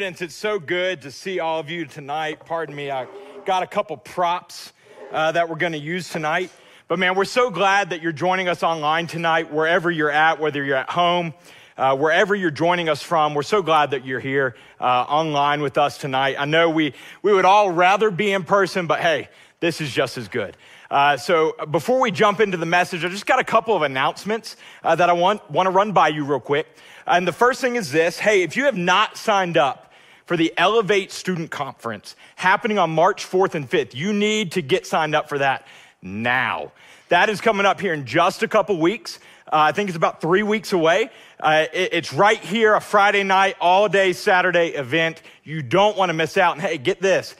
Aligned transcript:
Students, 0.00 0.22
it's 0.22 0.34
so 0.34 0.58
good 0.58 1.02
to 1.02 1.10
see 1.10 1.40
all 1.40 1.60
of 1.60 1.68
you 1.68 1.84
tonight. 1.84 2.46
Pardon 2.46 2.74
me, 2.74 2.90
I 2.90 3.06
got 3.44 3.62
a 3.62 3.66
couple 3.66 3.98
props 3.98 4.72
uh, 5.12 5.32
that 5.32 5.50
we're 5.50 5.56
going 5.56 5.74
to 5.74 5.78
use 5.78 6.08
tonight. 6.08 6.50
But 6.88 6.98
man, 6.98 7.14
we're 7.16 7.26
so 7.26 7.50
glad 7.50 7.90
that 7.90 8.00
you're 8.00 8.10
joining 8.10 8.48
us 8.48 8.62
online 8.62 9.08
tonight, 9.08 9.52
wherever 9.52 9.90
you're 9.90 10.10
at, 10.10 10.40
whether 10.40 10.64
you're 10.64 10.78
at 10.78 10.88
home, 10.88 11.34
uh, 11.76 11.94
wherever 11.98 12.34
you're 12.34 12.50
joining 12.50 12.88
us 12.88 13.02
from. 13.02 13.34
We're 13.34 13.42
so 13.42 13.60
glad 13.60 13.90
that 13.90 14.06
you're 14.06 14.20
here 14.20 14.56
uh, 14.80 14.84
online 14.84 15.60
with 15.60 15.76
us 15.76 15.98
tonight. 15.98 16.36
I 16.38 16.46
know 16.46 16.70
we, 16.70 16.94
we 17.20 17.34
would 17.34 17.44
all 17.44 17.70
rather 17.70 18.10
be 18.10 18.32
in 18.32 18.44
person, 18.44 18.86
but 18.86 19.00
hey, 19.00 19.28
this 19.60 19.82
is 19.82 19.92
just 19.92 20.16
as 20.16 20.28
good. 20.28 20.56
Uh, 20.90 21.18
so 21.18 21.54
before 21.70 22.00
we 22.00 22.10
jump 22.10 22.40
into 22.40 22.56
the 22.56 22.64
message, 22.64 23.04
I 23.04 23.10
just 23.10 23.26
got 23.26 23.38
a 23.38 23.44
couple 23.44 23.76
of 23.76 23.82
announcements 23.82 24.56
uh, 24.82 24.94
that 24.94 25.10
I 25.10 25.12
want, 25.12 25.50
want 25.50 25.66
to 25.66 25.70
run 25.70 25.92
by 25.92 26.08
you 26.08 26.24
real 26.24 26.40
quick. 26.40 26.66
And 27.06 27.28
the 27.28 27.32
first 27.32 27.60
thing 27.60 27.76
is 27.76 27.92
this 27.92 28.18
hey, 28.18 28.42
if 28.42 28.56
you 28.56 28.64
have 28.64 28.78
not 28.78 29.18
signed 29.18 29.58
up 29.58 29.88
for 30.30 30.36
the 30.36 30.54
Elevate 30.56 31.10
Student 31.10 31.50
Conference 31.50 32.14
happening 32.36 32.78
on 32.78 32.88
March 32.88 33.28
4th 33.28 33.56
and 33.56 33.68
5th, 33.68 33.96
you 33.96 34.12
need 34.12 34.52
to 34.52 34.62
get 34.62 34.86
signed 34.86 35.12
up 35.12 35.28
for 35.28 35.38
that 35.38 35.66
now. 36.02 36.70
That 37.08 37.28
is 37.28 37.40
coming 37.40 37.66
up 37.66 37.80
here 37.80 37.92
in 37.92 38.06
just 38.06 38.44
a 38.44 38.46
couple 38.46 38.78
weeks. 38.78 39.18
Uh, 39.48 39.56
I 39.56 39.72
think 39.72 39.88
it's 39.88 39.96
about 39.96 40.20
three 40.20 40.44
weeks 40.44 40.72
away. 40.72 41.10
Uh, 41.40 41.66
it, 41.72 41.94
it's 41.94 42.12
right 42.12 42.38
here, 42.38 42.76
a 42.76 42.80
Friday 42.80 43.24
night, 43.24 43.56
all 43.60 43.88
day 43.88 44.12
Saturday 44.12 44.68
event. 44.68 45.20
You 45.42 45.62
don't 45.62 45.96
want 45.96 46.10
to 46.10 46.14
miss 46.14 46.36
out. 46.36 46.52
And 46.52 46.62
hey, 46.62 46.78
get 46.78 47.02
this. 47.02 47.34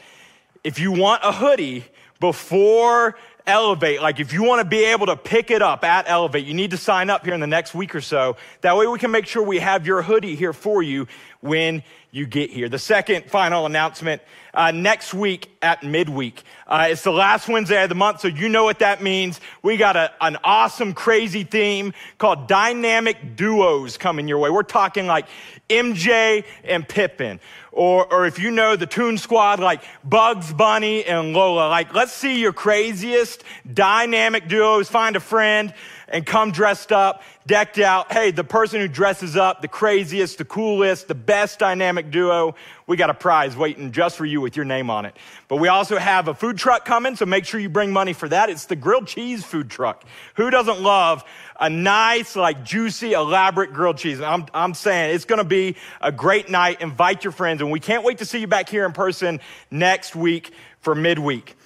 If 0.64 0.80
you 0.80 0.90
want 0.90 1.22
a 1.22 1.30
hoodie 1.30 1.84
before 2.18 3.16
Elevate, 3.46 4.02
like 4.02 4.20
if 4.20 4.32
you 4.32 4.42
want 4.42 4.60
to 4.60 4.64
be 4.68 4.84
able 4.84 5.06
to 5.06 5.16
pick 5.16 5.50
it 5.50 5.62
up 5.62 5.84
at 5.84 6.08
Elevate, 6.08 6.44
you 6.44 6.54
need 6.54 6.72
to 6.72 6.76
sign 6.76 7.08
up 7.08 7.24
here 7.24 7.34
in 7.34 7.40
the 7.40 7.46
next 7.46 7.74
week 7.74 7.94
or 7.94 8.00
so. 8.00 8.36
That 8.62 8.76
way 8.76 8.86
we 8.86 8.98
can 8.98 9.10
make 9.10 9.26
sure 9.26 9.42
we 9.42 9.60
have 9.60 9.86
your 9.86 10.02
hoodie 10.02 10.34
here 10.34 10.52
for 10.52 10.82
you 10.82 11.06
when 11.40 11.82
you 12.10 12.26
get 12.26 12.50
here. 12.50 12.68
The 12.68 12.78
second 12.78 13.26
final 13.26 13.66
announcement 13.66 14.22
uh, 14.52 14.72
next 14.72 15.14
week 15.14 15.50
at 15.62 15.82
midweek. 15.82 16.42
Uh, 16.66 16.88
it's 16.90 17.02
the 17.02 17.12
last 17.12 17.48
Wednesday 17.48 17.82
of 17.82 17.88
the 17.88 17.94
month, 17.94 18.20
so 18.20 18.28
you 18.28 18.48
know 18.48 18.64
what 18.64 18.80
that 18.80 19.02
means. 19.02 19.40
We 19.62 19.76
got 19.76 19.96
a, 19.96 20.12
an 20.20 20.38
awesome, 20.42 20.92
crazy 20.92 21.44
theme 21.44 21.94
called 22.18 22.48
Dynamic 22.48 23.36
Duos 23.36 23.96
coming 23.96 24.28
your 24.28 24.38
way. 24.38 24.50
We're 24.50 24.62
talking 24.62 25.06
like 25.06 25.26
MJ 25.68 26.44
and 26.64 26.86
Pippen. 26.86 27.40
Or, 27.72 28.12
or 28.12 28.26
if 28.26 28.40
you 28.40 28.50
know 28.50 28.74
the 28.74 28.86
Tune 28.86 29.16
Squad, 29.16 29.60
like 29.60 29.82
Bugs 30.02 30.52
Bunny 30.52 31.04
and 31.04 31.32
Lola. 31.32 31.68
Like, 31.68 31.94
let's 31.94 32.12
see 32.12 32.40
your 32.40 32.52
craziest 32.52 33.44
dynamic 33.72 34.48
duos. 34.48 34.88
Find 34.88 35.14
a 35.14 35.20
friend 35.20 35.72
and 36.10 36.26
come 36.26 36.50
dressed 36.50 36.92
up, 36.92 37.22
decked 37.46 37.78
out. 37.78 38.12
Hey, 38.12 38.32
the 38.32 38.44
person 38.44 38.80
who 38.80 38.88
dresses 38.88 39.36
up 39.36 39.62
the 39.62 39.68
craziest, 39.68 40.38
the 40.38 40.44
coolest, 40.44 41.08
the 41.08 41.14
best 41.14 41.58
dynamic 41.58 42.10
duo, 42.10 42.56
we 42.86 42.96
got 42.96 43.10
a 43.10 43.14
prize 43.14 43.56
waiting 43.56 43.92
just 43.92 44.16
for 44.16 44.26
you 44.26 44.40
with 44.40 44.56
your 44.56 44.64
name 44.64 44.90
on 44.90 45.06
it. 45.06 45.16
But 45.46 45.56
we 45.56 45.68
also 45.68 45.96
have 45.96 46.26
a 46.26 46.34
food 46.34 46.58
truck 46.58 46.84
coming, 46.84 47.14
so 47.14 47.26
make 47.26 47.44
sure 47.44 47.60
you 47.60 47.68
bring 47.68 47.92
money 47.92 48.12
for 48.12 48.28
that. 48.28 48.50
It's 48.50 48.66
the 48.66 48.76
grilled 48.76 49.06
cheese 49.06 49.44
food 49.44 49.70
truck. 49.70 50.04
Who 50.34 50.50
doesn't 50.50 50.80
love 50.80 51.24
a 51.58 51.70
nice, 51.70 52.34
like 52.34 52.64
juicy, 52.64 53.12
elaborate 53.12 53.72
grilled 53.72 53.98
cheese? 53.98 54.20
I'm, 54.20 54.46
I'm 54.52 54.74
saying 54.74 55.14
it's 55.14 55.24
going 55.24 55.38
to 55.38 55.44
be 55.44 55.76
a 56.00 56.10
great 56.10 56.50
night. 56.50 56.80
Invite 56.80 57.22
your 57.22 57.32
friends, 57.32 57.62
and 57.62 57.70
we 57.70 57.80
can't 57.80 58.02
wait 58.02 58.18
to 58.18 58.24
see 58.24 58.40
you 58.40 58.48
back 58.48 58.68
here 58.68 58.84
in 58.84 58.92
person 58.92 59.40
next 59.70 60.16
week 60.16 60.50
for 60.80 60.94
midweek. 60.94 61.56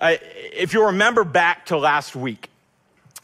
Uh, 0.00 0.16
if 0.52 0.74
you 0.74 0.86
remember 0.86 1.24
back 1.24 1.66
to 1.66 1.76
last 1.76 2.14
week, 2.14 2.47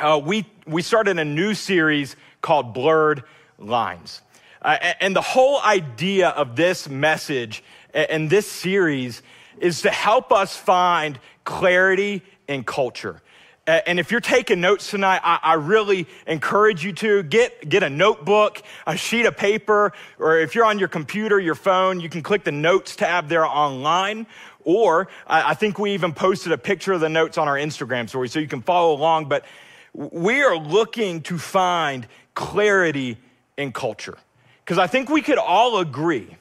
uh, 0.00 0.20
we, 0.22 0.46
we 0.66 0.82
started 0.82 1.18
a 1.18 1.24
new 1.24 1.54
series 1.54 2.16
called 2.40 2.74
Blurred 2.74 3.24
Lines. 3.58 4.22
Uh, 4.60 4.78
and 5.00 5.14
the 5.14 5.20
whole 5.20 5.60
idea 5.60 6.30
of 6.30 6.56
this 6.56 6.88
message 6.88 7.62
and 7.92 8.28
this 8.28 8.50
series 8.50 9.22
is 9.58 9.82
to 9.82 9.90
help 9.90 10.32
us 10.32 10.56
find 10.56 11.18
clarity 11.44 12.22
in 12.48 12.64
culture. 12.64 13.20
And 13.66 13.98
if 13.98 14.10
you're 14.10 14.20
taking 14.20 14.60
notes 14.60 14.90
tonight, 14.90 15.22
I, 15.24 15.38
I, 15.42 15.54
really 15.54 16.06
encourage 16.26 16.84
you 16.84 16.92
to 16.94 17.22
get, 17.22 17.66
get 17.66 17.82
a 17.82 17.88
notebook, 17.88 18.60
a 18.86 18.94
sheet 18.94 19.24
of 19.24 19.38
paper, 19.38 19.94
or 20.18 20.38
if 20.38 20.54
you're 20.54 20.66
on 20.66 20.78
your 20.78 20.88
computer, 20.88 21.40
your 21.40 21.54
phone, 21.54 21.98
you 21.98 22.10
can 22.10 22.22
click 22.22 22.44
the 22.44 22.52
notes 22.52 22.94
tab 22.94 23.28
there 23.28 23.46
online. 23.46 24.26
Or 24.64 25.08
I, 25.26 25.52
I 25.52 25.54
think 25.54 25.78
we 25.78 25.92
even 25.94 26.12
posted 26.12 26.52
a 26.52 26.58
picture 26.58 26.92
of 26.92 27.00
the 27.00 27.08
notes 27.08 27.38
on 27.38 27.48
our 27.48 27.56
Instagram 27.56 28.06
story 28.06 28.28
so 28.28 28.38
you 28.38 28.48
can 28.48 28.60
follow 28.60 28.94
along. 28.94 29.30
But 29.30 29.46
we 29.94 30.42
are 30.42 30.56
looking 30.56 31.22
to 31.22 31.38
find 31.38 32.06
clarity 32.34 33.16
in 33.56 33.72
culture. 33.72 34.18
Because 34.64 34.78
I 34.78 34.86
think 34.86 35.08
we 35.08 35.22
could 35.22 35.38
all 35.38 35.78
agree 35.78 36.36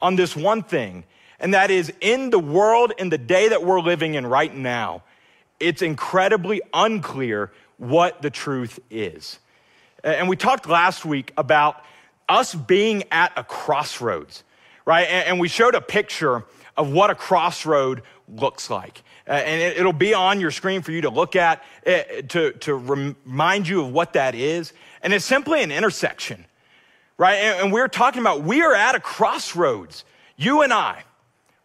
on 0.00 0.16
this 0.16 0.34
one 0.34 0.62
thing, 0.62 1.04
and 1.38 1.54
that 1.54 1.70
is 1.70 1.92
in 2.00 2.30
the 2.30 2.38
world, 2.38 2.92
in 2.98 3.10
the 3.10 3.18
day 3.18 3.48
that 3.48 3.62
we're 3.64 3.80
living 3.80 4.14
in 4.14 4.26
right 4.26 4.54
now, 4.54 5.02
it's 5.60 5.82
incredibly 5.82 6.62
unclear 6.72 7.52
what 7.76 8.22
the 8.22 8.30
truth 8.30 8.80
is. 8.90 9.38
And 10.02 10.28
we 10.28 10.36
talked 10.36 10.68
last 10.68 11.04
week 11.04 11.32
about 11.36 11.82
us 12.28 12.54
being 12.54 13.04
at 13.10 13.32
a 13.36 13.44
crossroads, 13.44 14.44
right? 14.84 15.04
And 15.04 15.40
we 15.40 15.48
showed 15.48 15.74
a 15.74 15.80
picture 15.80 16.44
of 16.76 16.92
what 16.92 17.10
a 17.10 17.14
crossroad 17.14 18.02
looks 18.28 18.70
like. 18.70 19.02
Uh, 19.26 19.32
and 19.32 19.62
it, 19.78 19.84
will 19.84 19.92
be 19.92 20.12
on 20.12 20.38
your 20.38 20.50
screen 20.50 20.82
for 20.82 20.92
you 20.92 21.00
to 21.00 21.10
look 21.10 21.34
at, 21.34 21.62
uh, 21.86 22.02
to, 22.28 22.52
to 22.52 22.74
remind 22.74 23.66
you 23.66 23.80
of 23.80 23.90
what 23.90 24.12
that 24.12 24.34
is. 24.34 24.72
And 25.02 25.14
it's 25.14 25.24
simply 25.24 25.62
an 25.62 25.72
intersection, 25.72 26.44
right? 27.16 27.36
And, 27.36 27.62
and 27.62 27.72
we're 27.72 27.88
talking 27.88 28.20
about 28.20 28.42
we 28.42 28.62
are 28.62 28.74
at 28.74 28.94
a 28.94 29.00
crossroads. 29.00 30.04
You 30.36 30.60
and 30.60 30.72
I, 30.72 31.04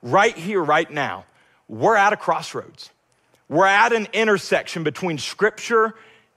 right 0.01 0.37
here, 0.37 0.63
right 0.63 0.89
now, 0.89 1.25
we're 1.67 1.97
at 1.97 2.13
a 2.13 2.17
crossroads. 2.17 2.91
We're 3.49 3.65
at 3.65 3.91
an 3.91 4.07
intersection 4.13 4.83
between 4.83 5.17
scripture 5.17 5.95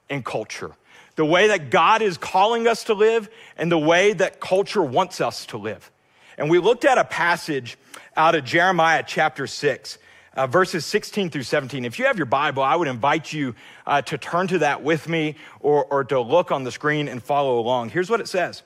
and 0.09 0.25
culture. 0.25 0.71
The 1.15 1.25
way 1.25 1.47
that 1.47 1.69
God 1.69 2.01
is 2.01 2.17
calling 2.17 2.67
us 2.67 2.85
to 2.85 2.95
live 2.95 3.29
and 3.55 3.71
the 3.71 3.77
way 3.77 4.13
that 4.13 4.41
culture 4.41 4.83
wants 4.83 5.21
us 5.21 5.45
to 5.47 5.57
live. 5.57 5.89
And 6.37 6.49
we 6.49 6.59
looked 6.59 6.85
at 6.85 6.97
a 6.97 7.03
passage 7.03 7.77
out 8.17 8.35
of 8.35 8.43
Jeremiah 8.43 9.03
chapter 9.05 9.47
6 9.47 9.99
uh, 10.35 10.47
verses 10.47 10.85
16 10.85 11.29
through 11.29 11.43
17. 11.43 11.85
If 11.85 11.99
you 11.99 12.05
have 12.05 12.17
your 12.17 12.25
Bible, 12.25 12.63
I 12.63 12.75
would 12.75 12.87
invite 12.87 13.31
you 13.31 13.55
uh, 13.85 14.01
to 14.03 14.17
turn 14.17 14.47
to 14.47 14.59
that 14.59 14.83
with 14.83 15.07
me 15.07 15.35
or, 15.59 15.85
or 15.85 16.03
to 16.05 16.19
look 16.19 16.51
on 16.51 16.63
the 16.63 16.71
screen 16.71 17.07
and 17.07 17.21
follow 17.21 17.59
along. 17.59 17.89
Here's 17.89 18.09
what 18.09 18.19
it 18.19 18.27
says. 18.27 18.63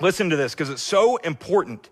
Listen 0.00 0.30
to 0.30 0.36
this 0.36 0.54
because 0.54 0.70
it's 0.70 0.82
so 0.82 1.16
important. 1.18 1.90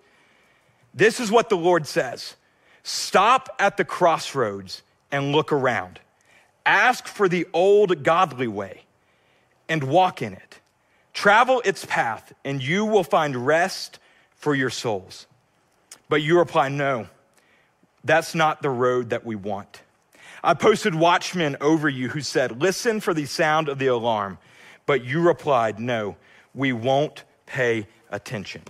This 0.95 1.21
is 1.21 1.31
what 1.31 1.49
the 1.49 1.57
Lord 1.57 1.87
says 1.87 2.37
Stop 2.83 3.49
at 3.59 3.77
the 3.77 3.85
crossroads 3.85 4.83
and 5.11 5.33
look 5.33 5.53
around. 5.53 6.01
Ask 6.65 7.07
for 7.07 7.29
the 7.29 7.47
old 7.53 8.03
godly 8.03 8.49
way 8.49 8.83
and 9.69 9.85
walk 9.85 10.23
in 10.23 10.33
it. 10.33 10.61
Travel 11.13 11.63
its 11.65 11.85
path, 11.85 12.33
and 12.45 12.63
you 12.63 12.85
will 12.85 13.03
find 13.03 13.47
rest 13.47 13.99
for 14.35 14.55
your 14.55 14.71
souls. 14.71 15.27
But 16.09 16.23
you 16.23 16.39
reply, 16.39 16.69
No. 16.69 17.09
That's 18.07 18.35
not 18.37 18.63
the 18.63 18.71
road 18.71 19.11
that 19.11 19.27
we 19.27 19.35
want. 19.35 19.83
I 20.45 20.55
posted 20.55 20.95
watchmen 20.95 21.57
over 21.61 21.89
you 21.89 22.09
who 22.09 22.21
said, 22.21 22.63
Listen 22.63 23.01
for 23.01 23.13
the 23.13 23.27
sound 23.27 23.69
of 23.69 23.79
the 23.81 23.89
alarm. 23.89 24.39
But 24.87 25.05
you 25.05 25.21
replied, 25.21 25.81
No, 25.81 26.17
we 26.55 26.73
won't 26.73 27.25
pay 27.47 27.89
attention. 28.11 28.63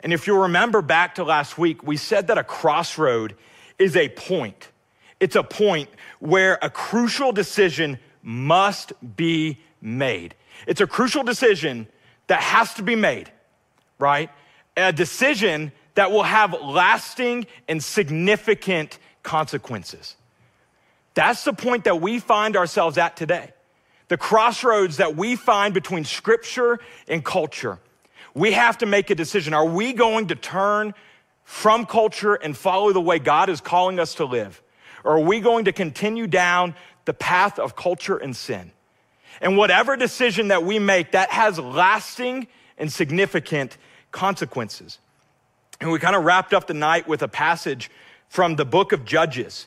And 0.00 0.12
if 0.12 0.26
you'll 0.26 0.42
remember 0.42 0.82
back 0.82 1.14
to 1.14 1.24
last 1.24 1.56
week, 1.56 1.82
we 1.82 1.96
said 1.96 2.26
that 2.26 2.36
a 2.36 2.44
crossroad 2.44 3.34
is 3.78 3.96
a 3.96 4.10
point. 4.10 4.68
It's 5.20 5.36
a 5.36 5.42
point 5.42 5.88
where 6.18 6.58
a 6.60 6.68
crucial 6.68 7.32
decision 7.32 7.98
must 8.22 8.92
be 9.16 9.58
made. 9.80 10.34
It's 10.66 10.82
a 10.82 10.86
crucial 10.86 11.22
decision 11.22 11.88
that 12.26 12.42
has 12.42 12.74
to 12.74 12.82
be 12.82 12.94
made, 12.94 13.32
right? 13.98 14.30
A 14.76 14.92
decision 14.92 15.72
that 16.00 16.10
will 16.10 16.22
have 16.22 16.58
lasting 16.62 17.46
and 17.68 17.84
significant 17.84 18.98
consequences. 19.22 20.16
That's 21.12 21.44
the 21.44 21.52
point 21.52 21.84
that 21.84 22.00
we 22.00 22.20
find 22.20 22.56
ourselves 22.56 22.96
at 22.96 23.18
today. 23.18 23.52
The 24.08 24.16
crossroads 24.16 24.96
that 24.96 25.14
we 25.14 25.36
find 25.36 25.74
between 25.74 26.04
scripture 26.04 26.78
and 27.06 27.22
culture. 27.22 27.80
We 28.32 28.52
have 28.52 28.78
to 28.78 28.86
make 28.86 29.10
a 29.10 29.14
decision. 29.14 29.52
Are 29.52 29.66
we 29.66 29.92
going 29.92 30.28
to 30.28 30.36
turn 30.36 30.94
from 31.44 31.84
culture 31.84 32.32
and 32.32 32.56
follow 32.56 32.94
the 32.94 33.00
way 33.02 33.18
God 33.18 33.50
is 33.50 33.60
calling 33.60 34.00
us 34.00 34.14
to 34.14 34.24
live? 34.24 34.62
Or 35.04 35.18
are 35.18 35.20
we 35.20 35.40
going 35.40 35.66
to 35.66 35.72
continue 35.72 36.26
down 36.26 36.76
the 37.04 37.12
path 37.12 37.58
of 37.58 37.76
culture 37.76 38.16
and 38.16 38.34
sin? 38.34 38.72
And 39.42 39.58
whatever 39.58 39.98
decision 39.98 40.48
that 40.48 40.64
we 40.64 40.78
make, 40.78 41.12
that 41.12 41.28
has 41.28 41.58
lasting 41.58 42.46
and 42.78 42.90
significant 42.90 43.76
consequences. 44.12 44.98
And 45.80 45.90
we 45.90 45.98
kind 45.98 46.14
of 46.14 46.24
wrapped 46.24 46.52
up 46.52 46.66
the 46.66 46.74
night 46.74 47.08
with 47.08 47.22
a 47.22 47.28
passage 47.28 47.90
from 48.28 48.56
the 48.56 48.64
book 48.64 48.92
of 48.92 49.04
Judges. 49.04 49.66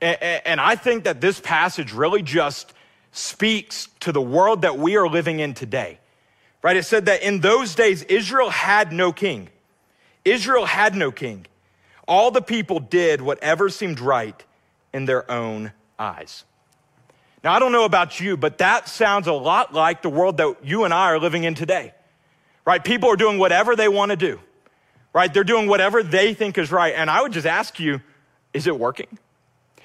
And 0.00 0.60
I 0.60 0.76
think 0.76 1.04
that 1.04 1.20
this 1.20 1.40
passage 1.40 1.92
really 1.92 2.22
just 2.22 2.72
speaks 3.12 3.88
to 4.00 4.12
the 4.12 4.20
world 4.20 4.62
that 4.62 4.78
we 4.78 4.96
are 4.96 5.08
living 5.08 5.40
in 5.40 5.54
today. 5.54 5.98
Right? 6.62 6.76
It 6.76 6.84
said 6.84 7.06
that 7.06 7.22
in 7.22 7.40
those 7.40 7.74
days, 7.74 8.02
Israel 8.02 8.50
had 8.50 8.92
no 8.92 9.12
king. 9.12 9.50
Israel 10.24 10.64
had 10.64 10.94
no 10.96 11.12
king. 11.12 11.46
All 12.08 12.30
the 12.30 12.42
people 12.42 12.80
did 12.80 13.20
whatever 13.20 13.68
seemed 13.68 14.00
right 14.00 14.42
in 14.92 15.04
their 15.04 15.30
own 15.30 15.72
eyes. 15.98 16.44
Now, 17.44 17.52
I 17.52 17.58
don't 17.58 17.70
know 17.70 17.84
about 17.84 18.18
you, 18.18 18.36
but 18.36 18.58
that 18.58 18.88
sounds 18.88 19.28
a 19.28 19.32
lot 19.32 19.72
like 19.72 20.02
the 20.02 20.08
world 20.08 20.38
that 20.38 20.56
you 20.64 20.84
and 20.84 20.92
I 20.92 21.10
are 21.10 21.20
living 21.20 21.44
in 21.44 21.54
today, 21.54 21.94
right? 22.64 22.82
People 22.82 23.10
are 23.10 23.16
doing 23.16 23.38
whatever 23.38 23.76
they 23.76 23.88
want 23.88 24.10
to 24.10 24.16
do, 24.16 24.40
right? 25.16 25.32
They're 25.32 25.44
doing 25.44 25.66
whatever 25.66 26.02
they 26.02 26.34
think 26.34 26.58
is 26.58 26.70
right. 26.70 26.92
And 26.94 27.08
I 27.08 27.22
would 27.22 27.32
just 27.32 27.46
ask 27.46 27.80
you, 27.80 28.02
is 28.52 28.66
it 28.66 28.78
working? 28.78 29.18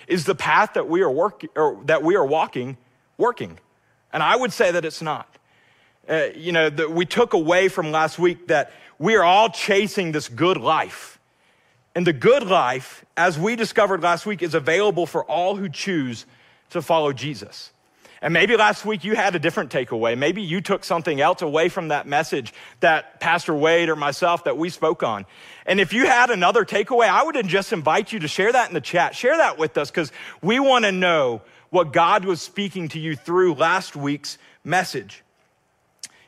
Is 0.05 0.25
the 0.25 0.35
path 0.35 0.73
that 0.73 0.89
we 0.89 1.03
are 1.03 1.09
working 1.09 1.49
or 1.55 1.79
that 1.85 2.03
we 2.03 2.17
are 2.17 2.25
walking 2.25 2.75
working? 3.17 3.57
And 4.11 4.21
I 4.21 4.35
would 4.35 4.51
say 4.51 4.71
that 4.71 4.83
it's 4.83 5.01
not. 5.01 5.33
Uh, 6.09 6.25
you 6.35 6.51
know, 6.51 6.69
the, 6.69 6.89
we 6.89 7.05
took 7.05 7.31
away 7.31 7.69
from 7.69 7.91
last 7.91 8.19
week 8.19 8.47
that 8.47 8.73
we 8.99 9.15
are 9.15 9.23
all 9.23 9.47
chasing 9.47 10.11
this 10.11 10.27
good 10.27 10.57
life. 10.57 11.17
And 11.95 12.05
the 12.05 12.11
good 12.11 12.43
life, 12.43 13.05
as 13.15 13.39
we 13.39 13.55
discovered 13.55 14.03
last 14.03 14.25
week, 14.25 14.43
is 14.43 14.53
available 14.53 15.05
for 15.05 15.23
all 15.23 15.55
who 15.55 15.69
choose 15.69 16.25
to 16.71 16.81
follow 16.81 17.13
Jesus. 17.13 17.71
And 18.21 18.33
maybe 18.33 18.55
last 18.55 18.85
week 18.85 19.03
you 19.03 19.15
had 19.15 19.35
a 19.35 19.39
different 19.39 19.71
takeaway. 19.71 20.15
Maybe 20.15 20.43
you 20.43 20.61
took 20.61 20.83
something 20.83 21.19
else 21.19 21.41
away 21.41 21.69
from 21.69 21.87
that 21.87 22.05
message 22.05 22.53
that 22.79 23.19
Pastor 23.19 23.55
Wade 23.55 23.89
or 23.89 23.95
myself 23.95 24.43
that 24.43 24.57
we 24.57 24.69
spoke 24.69 25.01
on. 25.01 25.25
And 25.65 25.79
if 25.79 25.91
you 25.91 26.05
had 26.05 26.29
another 26.29 26.63
takeaway, 26.63 27.09
I 27.09 27.23
would 27.23 27.35
just 27.47 27.73
invite 27.73 28.11
you 28.11 28.19
to 28.19 28.27
share 28.27 28.51
that 28.51 28.67
in 28.67 28.75
the 28.75 28.81
chat. 28.81 29.15
Share 29.15 29.37
that 29.37 29.57
with 29.57 29.75
us 29.77 29.89
because 29.89 30.11
we 30.41 30.59
want 30.59 30.85
to 30.85 30.91
know 30.91 31.41
what 31.71 31.93
God 31.93 32.23
was 32.23 32.41
speaking 32.41 32.89
to 32.89 32.99
you 32.99 33.15
through 33.15 33.55
last 33.55 33.95
week's 33.95 34.37
message. 34.63 35.23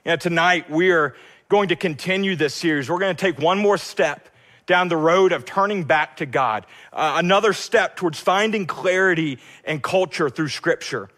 You 0.04 0.12
know, 0.12 0.16
tonight 0.16 0.72
we 0.72 0.92
are 0.92 1.16
going 1.48 1.70
to 1.70 1.76
continue 1.76 2.36
this 2.36 2.56
series. 2.56 2.90
We're 2.90 3.00
going 3.00 3.16
to 3.16 3.22
take 3.22 3.38
one 3.38 3.60
more 3.60 3.78
step 3.78 4.30
down 4.66 4.88
the 4.88 4.98
road 4.98 5.32
of 5.32 5.46
turning 5.46 5.84
back 5.84 6.18
to 6.18 6.26
God, 6.26 6.66
uh, 6.92 7.16
another 7.18 7.54
step 7.54 7.98
towards 7.98 8.20
finding 8.20 8.66
clarity 8.66 9.38
and 9.64 9.84
culture 9.84 10.30
through 10.30 10.48
Scripture. 10.48 11.10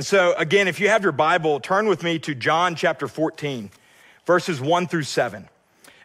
And 0.00 0.06
so, 0.06 0.32
again, 0.38 0.66
if 0.66 0.80
you 0.80 0.88
have 0.88 1.02
your 1.02 1.12
Bible, 1.12 1.60
turn 1.60 1.86
with 1.86 2.02
me 2.02 2.18
to 2.20 2.34
John 2.34 2.74
chapter 2.74 3.06
14, 3.06 3.70
verses 4.24 4.58
1 4.58 4.86
through 4.86 5.02
7. 5.02 5.46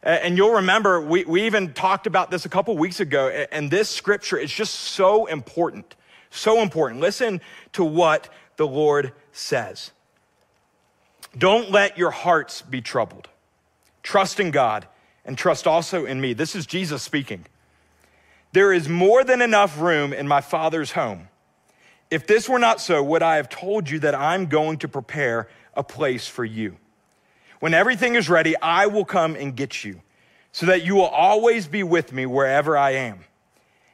And 0.04 0.36
you'll 0.36 0.56
remember, 0.56 1.00
we, 1.00 1.24
we 1.24 1.46
even 1.46 1.72
talked 1.72 2.06
about 2.06 2.30
this 2.30 2.44
a 2.44 2.50
couple 2.50 2.78
weeks 2.78 3.00
ago, 3.00 3.30
and 3.30 3.72
this 3.72 3.90
scripture 3.90 4.38
is 4.38 4.52
just 4.52 4.74
so 4.74 5.28
important. 5.28 5.96
So 6.30 6.62
important. 6.62 7.00
Listen 7.00 7.40
to 7.72 7.86
what 7.86 8.28
the 8.58 8.68
Lord 8.68 9.14
says. 9.32 9.92
Don't 11.38 11.72
let 11.72 11.98
your 11.98 12.12
hearts 12.12 12.64
be 12.64 12.82
troubled. 12.82 13.30
Trust 14.04 14.42
in 14.42 14.52
God 14.52 14.88
and 15.24 15.38
trust 15.38 15.68
also 15.68 16.04
in 16.04 16.20
me. 16.20 16.34
This 16.34 16.54
is 16.54 16.66
Jesus 16.66 17.02
speaking. 17.02 17.46
There 18.52 18.74
is 18.74 18.90
more 18.90 19.24
than 19.24 19.42
enough 19.42 19.80
room 19.80 20.12
in 20.12 20.28
my 20.28 20.42
Father's 20.42 20.92
home. 20.92 21.30
If 22.12 22.28
this 22.28 22.48
were 22.48 22.60
not 22.60 22.80
so, 22.80 23.04
would 23.04 23.24
I 23.24 23.38
have 23.38 23.50
told 23.50 23.90
you 23.90 24.00
that 24.00 24.16
I'm 24.16 24.46
going 24.46 24.78
to 24.80 24.88
prepare 24.88 25.48
a 25.74 25.84
place 25.84 26.28
for 26.28 26.46
you? 26.46 26.78
When 27.60 27.74
everything 27.74 28.16
is 28.16 28.30
ready, 28.30 28.56
I 28.62 28.88
will 28.88 29.06
come 29.06 29.36
and 29.36 29.56
get 29.56 29.84
you, 29.84 30.02
so 30.52 30.68
that 30.68 30.86
you 30.86 30.96
will 30.96 31.04
always 31.08 31.68
be 31.68 31.84
with 31.84 32.14
me 32.14 32.26
wherever 32.26 32.78
I 32.78 32.92
am. 32.92 33.20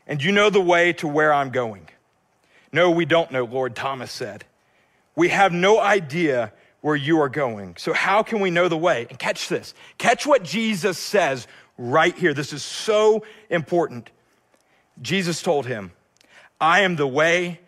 And 0.08 0.22
you 0.22 0.32
know 0.32 0.50
the 0.50 0.62
way 0.62 0.94
to 0.94 1.08
where 1.08 1.34
I'm 1.34 1.52
going. 1.52 1.88
No, 2.74 2.92
we 2.92 3.06
don't 3.06 3.32
know, 3.32 3.46
Lord, 3.46 3.76
Thomas 3.76 4.12
said. 4.12 4.46
We 5.16 5.30
have 5.30 5.54
no 5.54 5.80
idea 5.80 6.54
where 6.82 6.96
you 6.96 7.22
are 7.22 7.30
going. 7.30 7.76
So, 7.78 7.94
how 7.94 8.24
can 8.24 8.40
we 8.40 8.50
know 8.50 8.68
the 8.68 8.78
way? 8.78 9.08
And 9.10 9.18
catch 9.18 9.48
this 9.48 9.74
catch 9.98 10.26
what 10.26 10.44
Jesus 10.44 10.98
says 10.98 11.48
right 11.78 12.16
here. 12.18 12.34
This 12.34 12.54
is 12.54 12.64
so 12.64 13.24
important. 13.50 14.10
Jesus 15.02 15.42
told 15.42 15.66
him, 15.66 15.92
I 16.60 16.82
am 16.82 16.96
the 16.96 17.08
way, 17.08 17.60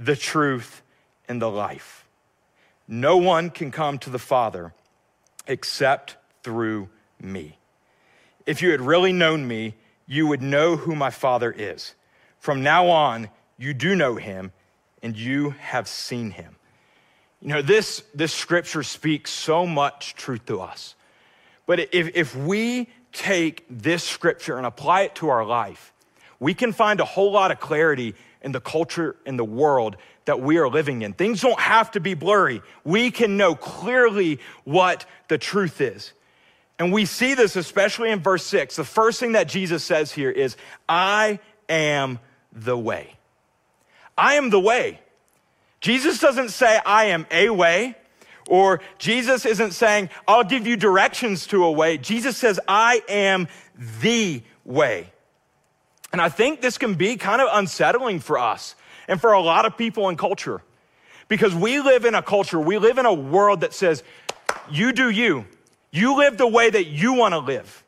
the 0.00 0.16
truth, 0.16 0.82
and 1.28 1.40
the 1.40 1.50
life. 1.50 2.08
No 2.88 3.18
one 3.18 3.50
can 3.50 3.70
come 3.70 3.98
to 3.98 4.10
the 4.10 4.18
Father 4.18 4.72
except 5.46 6.16
through 6.42 6.88
me. 7.20 7.58
If 8.46 8.62
you 8.62 8.70
had 8.70 8.80
really 8.80 9.12
known 9.12 9.46
me, 9.46 9.74
you 10.06 10.26
would 10.26 10.42
know 10.42 10.76
who 10.76 10.96
my 10.96 11.10
Father 11.10 11.52
is. 11.52 11.94
From 12.38 12.62
now 12.62 12.88
on, 12.88 13.28
you 13.58 13.74
do 13.74 13.94
know 13.94 14.16
him 14.16 14.52
and 15.02 15.16
you 15.16 15.50
have 15.50 15.86
seen 15.86 16.30
him. 16.30 16.56
You 17.42 17.48
know, 17.48 17.62
this, 17.62 18.02
this 18.14 18.32
scripture 18.32 18.82
speaks 18.82 19.30
so 19.30 19.66
much 19.66 20.14
truth 20.14 20.46
to 20.46 20.60
us. 20.60 20.94
But 21.66 21.94
if, 21.94 22.16
if 22.16 22.34
we 22.34 22.88
take 23.12 23.64
this 23.70 24.02
scripture 24.02 24.56
and 24.56 24.66
apply 24.66 25.02
it 25.02 25.14
to 25.16 25.28
our 25.28 25.44
life, 25.44 25.92
we 26.38 26.54
can 26.54 26.72
find 26.72 27.00
a 27.00 27.04
whole 27.04 27.30
lot 27.30 27.50
of 27.50 27.60
clarity 27.60 28.14
in 28.42 28.52
the 28.52 28.60
culture 28.60 29.16
in 29.26 29.36
the 29.36 29.44
world 29.44 29.96
that 30.24 30.40
we 30.40 30.58
are 30.58 30.68
living 30.68 31.02
in. 31.02 31.12
Things 31.12 31.40
don't 31.40 31.60
have 31.60 31.90
to 31.92 32.00
be 32.00 32.14
blurry. 32.14 32.62
We 32.84 33.10
can 33.10 33.36
know 33.36 33.54
clearly 33.54 34.38
what 34.64 35.06
the 35.28 35.38
truth 35.38 35.80
is. 35.80 36.12
And 36.78 36.92
we 36.92 37.04
see 37.04 37.34
this 37.34 37.56
especially 37.56 38.10
in 38.10 38.20
verse 38.20 38.44
six. 38.44 38.76
The 38.76 38.84
first 38.84 39.20
thing 39.20 39.32
that 39.32 39.48
Jesus 39.48 39.84
says 39.84 40.12
here 40.12 40.30
is, 40.30 40.56
I 40.88 41.38
am 41.68 42.18
the 42.52 42.78
way. 42.78 43.16
I 44.16 44.34
am 44.34 44.50
the 44.50 44.60
way. 44.60 45.00
Jesus 45.80 46.20
doesn't 46.20 46.50
say, 46.50 46.78
I 46.84 47.06
am 47.06 47.26
a 47.30 47.50
way, 47.50 47.96
or 48.48 48.80
Jesus 48.98 49.46
isn't 49.46 49.72
saying, 49.72 50.10
I'll 50.26 50.44
give 50.44 50.66
you 50.66 50.76
directions 50.76 51.46
to 51.48 51.64
a 51.64 51.72
way. 51.72 51.98
Jesus 51.98 52.36
says, 52.36 52.60
I 52.68 53.02
am 53.08 53.48
the 54.02 54.42
way. 54.64 55.12
And 56.12 56.20
I 56.20 56.28
think 56.28 56.60
this 56.60 56.78
can 56.78 56.94
be 56.94 57.16
kind 57.16 57.40
of 57.40 57.48
unsettling 57.52 58.20
for 58.20 58.38
us 58.38 58.74
and 59.06 59.20
for 59.20 59.32
a 59.32 59.40
lot 59.40 59.66
of 59.66 59.76
people 59.76 60.08
in 60.08 60.16
culture 60.16 60.62
because 61.28 61.54
we 61.54 61.80
live 61.80 62.04
in 62.04 62.14
a 62.14 62.22
culture, 62.22 62.58
we 62.58 62.78
live 62.78 62.98
in 62.98 63.06
a 63.06 63.14
world 63.14 63.60
that 63.60 63.72
says, 63.72 64.02
you 64.70 64.92
do 64.92 65.08
you. 65.08 65.46
You 65.92 66.16
live 66.16 66.36
the 66.36 66.46
way 66.46 66.70
that 66.70 66.86
you 66.86 67.12
want 67.14 67.32
to 67.32 67.38
live. 67.38 67.84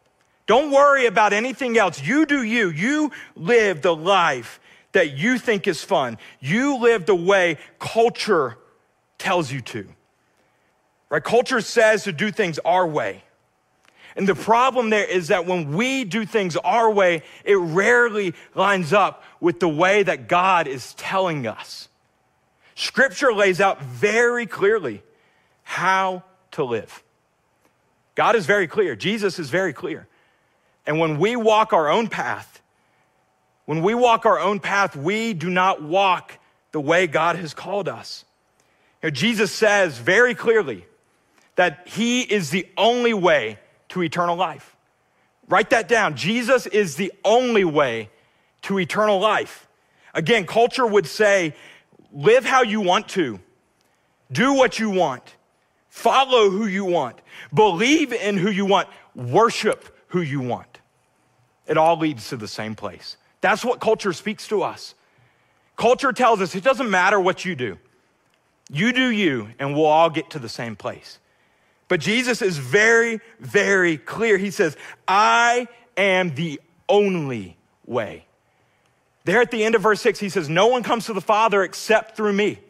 Don't 0.47 0.71
worry 0.71 1.07
about 1.07 1.33
anything 1.33 1.79
else. 1.79 2.03
You 2.03 2.27
do 2.27 2.43
you. 2.43 2.71
You 2.71 3.13
live 3.37 3.83
the 3.83 3.95
life 3.95 4.61
that 4.93 5.17
you 5.17 5.39
think 5.39 5.67
is 5.67 5.83
fun. 5.83 6.19
You 6.41 6.79
live 6.79 7.07
the 7.07 7.15
way 7.15 7.59
culture 7.79 8.59
tells 9.19 9.51
you 9.51 9.61
to. 9.61 9.89
Right? 11.09 11.23
Culture 11.23 11.61
says 11.61 12.05
to 12.05 12.13
do 12.13 12.31
things 12.31 12.59
our 12.65 12.87
way. 12.87 13.23
And 14.17 14.29
the 14.29 14.35
problem 14.35 14.91
there 14.91 15.05
is 15.05 15.29
that 15.29 15.47
when 15.47 15.73
we 15.75 16.05
do 16.05 16.27
things 16.27 16.57
our 16.57 16.91
way, 16.91 17.23
it 17.45 17.57
rarely 17.57 18.35
lines 18.55 18.93
up 18.93 19.25
with 19.41 19.61
the 19.61 19.69
way 19.69 20.03
that 20.03 20.29
God 20.29 20.67
is 20.67 20.95
telling 20.95 21.47
us. 21.47 21.89
Scripture 22.75 23.33
lays 23.33 23.61
out 23.61 23.83
very 23.83 24.47
clearly 24.47 25.03
how 25.63 26.23
to 26.53 26.65
live. 26.65 27.03
God 28.15 28.37
is 28.37 28.45
very 28.45 28.67
clear. 28.67 28.95
Jesus 28.95 29.39
is 29.39 29.49
very 29.51 29.73
clear. 29.73 30.07
And 30.87 30.99
when 30.99 31.19
we 31.19 31.37
walk 31.37 31.73
our 31.73 31.89
own 31.89 32.09
path, 32.09 32.61
when 33.65 33.83
we 33.83 33.95
walk 33.95 34.27
our 34.27 34.39
own 34.39 34.61
path, 34.61 34.97
we 34.97 35.33
do 35.33 35.49
not 35.49 35.83
walk 35.83 36.39
the 36.73 36.81
way 36.81 37.07
God 37.07 37.37
has 37.37 37.55
called 37.55 37.89
us. 37.89 38.25
You 39.03 39.09
know, 39.09 39.11
Jesus 39.11 39.53
says 39.53 39.99
very 39.99 40.35
clearly 40.35 40.85
that 41.57 41.87
He 41.87 42.23
is 42.23 42.51
the 42.51 42.69
only 42.77 43.15
way 43.15 43.59
to 43.93 44.03
eternal 44.03 44.37
life. 44.37 44.75
Write 45.49 45.71
that 45.71 45.87
down. 45.87 46.17
Jesus 46.17 46.67
is 46.67 46.97
the 46.97 47.13
only 47.25 47.65
way 47.65 48.09
to 48.63 48.79
eternal 48.79 49.19
life. 49.19 49.69
Again, 50.15 50.47
culture 50.47 50.87
would 50.87 51.07
say, 51.07 51.55
live 52.11 52.45
how 52.45 52.63
you 52.63 52.81
want 52.81 53.09
to, 53.11 53.39
do 54.31 54.55
what 54.55 54.79
you 54.79 54.89
want, 54.89 55.37
follow 55.89 56.49
who 56.49 56.67
you 56.67 56.87
want, 56.87 57.21
believe 57.53 58.15
in 58.15 58.39
who 58.39 58.51
you 58.51 58.65
want, 58.65 58.89
worship 59.15 59.95
who 60.09 60.23
you 60.23 60.41
want. 60.41 60.81
It 61.67 61.77
all 61.77 61.99
leads 61.99 62.31
to 62.31 62.37
the 62.39 62.49
same 62.49 62.75
place. 62.75 63.19
That's 63.43 63.63
what 63.63 63.79
culture 63.79 64.15
speaks 64.15 64.49
to 64.49 64.63
us. 64.63 64.95
Culture 65.77 66.13
tells 66.13 66.41
us 66.41 66.55
it 66.55 66.65
doesn't 66.65 66.91
matter 66.91 67.21
what 67.21 67.45
you 67.45 67.55
do. 67.55 67.79
You 68.71 68.93
do 68.93 69.11
you, 69.11 69.49
and 69.59 69.75
we'll 69.75 69.85
all 69.85 70.09
get 70.09 70.31
to 70.31 70.39
the 70.39 70.49
same 70.49 70.77
place. 70.77 71.19
But 71.93 72.01
Jesus 72.01 72.41
is 72.41 72.57
very, 72.57 73.21
very 73.39 73.99
clear. 73.99 74.39
He 74.39 74.51
says, 74.51 74.79
I 75.07 75.69
am 75.95 76.35
the 76.35 76.59
only 76.89 77.59
way. 77.85 78.25
There 79.27 79.43
at 79.43 79.51
the 79.51 79.63
end 79.63 79.75
of 79.75 79.83
verse 79.83 80.01
six, 80.01 80.19
he 80.19 80.31
says, 80.31 80.49
No 80.49 80.69
one 80.69 80.85
comes 80.85 81.05
to 81.05 81.13
the 81.13 81.21
Father 81.21 81.63
except 81.63 82.17
through 82.17 82.33
me. 82.33 82.61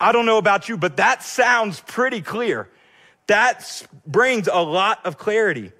I 0.00 0.10
don't 0.10 0.26
know 0.26 0.38
about 0.38 0.68
you, 0.68 0.76
but 0.76 0.96
that 0.96 1.22
sounds 1.22 1.78
pretty 1.78 2.20
clear. 2.20 2.68
That 3.28 3.86
brings 4.04 4.48
a 4.48 4.58
lot 4.58 5.06
of 5.06 5.16
clarity. 5.16 5.70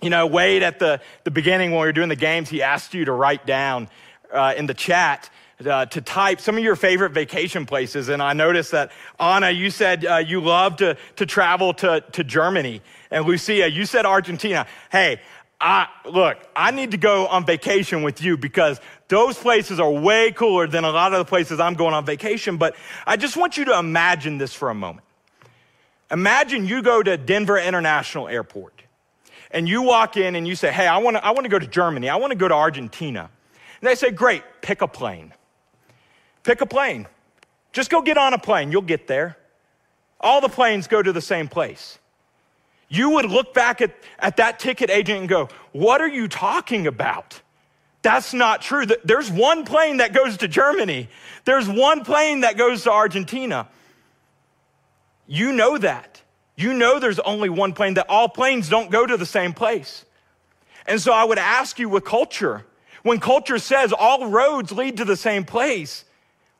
You 0.00 0.10
know, 0.10 0.28
Wade 0.28 0.62
at 0.62 0.78
the, 0.78 1.00
the 1.24 1.32
beginning 1.32 1.72
when 1.72 1.80
we 1.80 1.86
were 1.88 1.92
doing 1.92 2.10
the 2.10 2.14
games, 2.14 2.48
he 2.48 2.62
asked 2.62 2.94
you 2.94 3.06
to 3.06 3.12
write 3.12 3.44
down 3.44 3.88
uh, 4.32 4.54
in 4.56 4.66
the 4.66 4.74
chat 4.74 5.30
uh, 5.64 5.86
to 5.86 6.00
type 6.00 6.40
some 6.40 6.56
of 6.56 6.64
your 6.64 6.76
favorite 6.76 7.12
vacation 7.12 7.66
places. 7.66 8.08
And 8.08 8.22
I 8.22 8.32
noticed 8.32 8.72
that, 8.72 8.90
Anna, 9.18 9.50
you 9.50 9.70
said 9.70 10.04
uh, 10.04 10.16
you 10.16 10.40
love 10.40 10.76
to, 10.76 10.96
to 11.16 11.26
travel 11.26 11.74
to, 11.74 12.02
to 12.12 12.24
Germany. 12.24 12.82
And 13.10 13.24
Lucia, 13.26 13.70
you 13.70 13.86
said 13.86 14.06
Argentina. 14.06 14.66
Hey, 14.90 15.20
I, 15.60 15.86
look, 16.04 16.38
I 16.54 16.72
need 16.72 16.90
to 16.90 16.96
go 16.96 17.26
on 17.26 17.46
vacation 17.46 18.02
with 18.02 18.20
you 18.20 18.36
because 18.36 18.80
those 19.08 19.38
places 19.38 19.78
are 19.80 19.90
way 19.90 20.32
cooler 20.32 20.66
than 20.66 20.84
a 20.84 20.90
lot 20.90 21.12
of 21.12 21.18
the 21.18 21.24
places 21.24 21.60
I'm 21.60 21.74
going 21.74 21.94
on 21.94 22.04
vacation. 22.04 22.56
But 22.56 22.74
I 23.06 23.16
just 23.16 23.36
want 23.36 23.56
you 23.56 23.64
to 23.66 23.78
imagine 23.78 24.38
this 24.38 24.52
for 24.52 24.70
a 24.70 24.74
moment. 24.74 25.06
Imagine 26.10 26.66
you 26.66 26.82
go 26.82 27.02
to 27.02 27.16
Denver 27.16 27.58
International 27.58 28.28
Airport 28.28 28.82
and 29.50 29.68
you 29.68 29.82
walk 29.82 30.16
in 30.16 30.34
and 30.34 30.46
you 30.46 30.54
say, 30.54 30.70
Hey, 30.70 30.86
I 30.86 30.98
wanna, 30.98 31.20
I 31.20 31.30
wanna 31.30 31.48
go 31.48 31.58
to 31.58 31.66
Germany. 31.66 32.08
I 32.08 32.16
wanna 32.16 32.34
go 32.34 32.48
to 32.48 32.54
Argentina. 32.54 33.30
And 33.80 33.88
they 33.88 33.94
say, 33.94 34.10
Great, 34.10 34.42
pick 34.60 34.82
a 34.82 34.88
plane. 34.88 35.32
Pick 36.44 36.60
a 36.60 36.66
plane. 36.66 37.06
Just 37.72 37.90
go 37.90 38.02
get 38.02 38.16
on 38.16 38.34
a 38.34 38.38
plane. 38.38 38.70
You'll 38.70 38.82
get 38.82 39.06
there. 39.08 39.36
All 40.20 40.40
the 40.40 40.48
planes 40.48 40.86
go 40.86 41.02
to 41.02 41.12
the 41.12 41.20
same 41.20 41.48
place. 41.48 41.98
You 42.88 43.10
would 43.10 43.26
look 43.26 43.52
back 43.52 43.80
at, 43.80 43.92
at 44.18 44.36
that 44.36 44.58
ticket 44.58 44.90
agent 44.90 45.20
and 45.20 45.28
go, 45.28 45.48
What 45.72 46.00
are 46.00 46.08
you 46.08 46.28
talking 46.28 46.86
about? 46.86 47.40
That's 48.02 48.34
not 48.34 48.60
true. 48.60 48.84
There's 49.04 49.30
one 49.30 49.64
plane 49.64 49.96
that 49.96 50.12
goes 50.12 50.36
to 50.38 50.48
Germany, 50.48 51.08
there's 51.44 51.68
one 51.68 52.04
plane 52.04 52.42
that 52.42 52.56
goes 52.56 52.84
to 52.84 52.92
Argentina. 52.92 53.68
You 55.26 55.52
know 55.52 55.78
that. 55.78 56.20
You 56.56 56.74
know 56.74 57.00
there's 57.00 57.18
only 57.20 57.48
one 57.48 57.72
plane, 57.72 57.94
that 57.94 58.06
all 58.08 58.28
planes 58.28 58.68
don't 58.68 58.90
go 58.90 59.06
to 59.06 59.16
the 59.16 59.26
same 59.26 59.54
place. 59.54 60.04
And 60.86 61.00
so 61.00 61.12
I 61.12 61.24
would 61.24 61.38
ask 61.38 61.78
you 61.78 61.88
with 61.88 62.04
culture, 62.04 62.64
when 63.02 63.18
culture 63.18 63.58
says 63.58 63.92
all 63.92 64.28
roads 64.28 64.70
lead 64.70 64.98
to 64.98 65.04
the 65.04 65.16
same 65.16 65.44
place, 65.44 66.04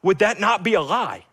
would 0.04 0.18
that 0.18 0.38
not 0.38 0.62
be 0.62 0.74
a 0.74 0.82
lie? 0.82 1.24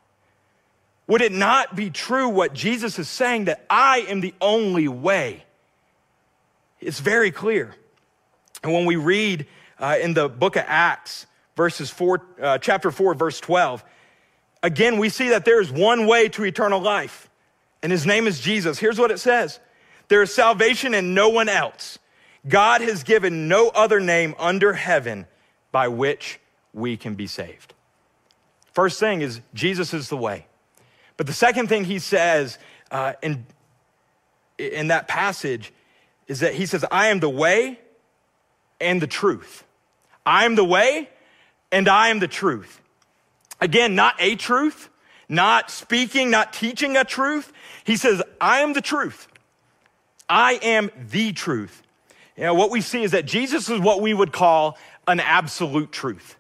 Would 1.06 1.22
it 1.22 1.34
not 1.34 1.75
be 1.75 1.90
true 1.90 2.30
what 2.30 2.54
Jesus 2.54 2.98
is 2.98 3.10
saying 3.10 3.46
that 3.46 3.66
I 3.70 4.06
am 4.08 4.22
the 4.22 4.34
only 4.40 4.88
way? 4.88 5.44
It's 6.80 7.01
very 7.01 7.32
clear. 7.32 7.75
And 8.63 8.72
when 8.72 8.86
we 8.86 8.96
read 8.96 9.46
uh, 9.78 9.98
in 10.01 10.13
the 10.13 10.30
book 10.30 10.56
of 10.56 10.63
Acts, 10.66 11.28
verses 11.58 11.90
four, 11.90 12.24
uh, 12.42 12.60
chapter 12.60 12.92
4, 12.92 13.13
verse 13.13 13.42
12, 13.42 13.84
again, 14.63 14.98
we 15.00 15.10
see 15.10 15.30
that 15.30 15.44
there 15.44 15.60
is 15.60 15.70
one 15.70 16.08
way 16.08 16.30
to 16.30 16.46
eternal 16.46 16.80
life, 16.80 17.30
and 17.84 17.92
his 17.92 18.06
name 18.06 18.25
is 18.25 18.40
Jesus. 18.40 18.80
Here's 18.80 18.98
what 18.98 19.12
it 19.12 19.20
says 19.20 19.60
There 20.08 20.22
is 20.22 20.34
salvation 20.34 20.94
in 20.94 21.13
no 21.13 21.28
one 21.28 21.50
else. 21.50 22.00
God 22.48 22.80
has 22.80 23.04
given 23.04 23.50
no 23.50 23.68
other 23.68 24.00
name 24.00 24.34
under 24.40 24.72
heaven 24.72 25.28
by 25.74 25.90
which 25.90 26.40
we 26.74 26.96
can 26.96 27.16
be 27.16 27.28
saved. 27.28 27.74
First 28.74 29.00
thing 29.00 29.22
is, 29.22 29.42
Jesus 29.54 29.94
is 29.94 30.10
the 30.10 30.18
way. 30.18 30.46
But 31.18 31.28
the 31.28 31.34
second 31.34 31.68
thing 31.68 31.86
he 31.86 32.00
says 32.00 32.58
uh, 32.90 33.13
in, 33.22 33.46
in 34.58 34.88
that 34.88 35.08
passage 35.08 35.74
is 36.28 36.40
that 36.40 36.54
he 36.54 36.66
says, 36.66 36.86
I 36.92 37.08
am 37.08 37.20
the 37.20 37.30
way 37.30 37.80
and 38.80 39.01
the 39.01 39.08
truth. 39.08 39.63
I 40.25 40.46
am 40.46 40.56
the 40.56 40.63
way 40.63 41.10
and 41.72 41.88
I 41.88 42.10
am 42.10 42.20
the 42.20 42.28
truth. 42.28 42.82
Again, 43.60 43.96
not 43.96 44.16
a 44.20 44.36
truth, 44.36 44.90
not 45.30 45.70
speaking, 45.70 46.32
not 46.32 46.54
teaching 46.54 46.98
a 46.98 47.04
truth. 47.04 47.51
He 47.84 47.98
says, 47.98 48.22
I 48.40 48.62
am 48.62 48.74
the 48.74 48.82
truth. 48.82 49.28
I 50.28 50.54
am 50.63 50.90
the 51.10 51.34
truth. 51.34 51.84
You 52.38 52.46
know, 52.46 52.54
what 52.54 52.72
we 52.72 52.82
see 52.82 53.04
is 53.04 53.12
that 53.12 53.25
Jesus 53.25 53.70
is 53.70 53.80
what 53.80 54.01
we 54.01 54.13
would 54.13 54.32
call 54.32 54.78
an 55.08 55.20
absolute 55.20 55.92
truth. 55.92 56.38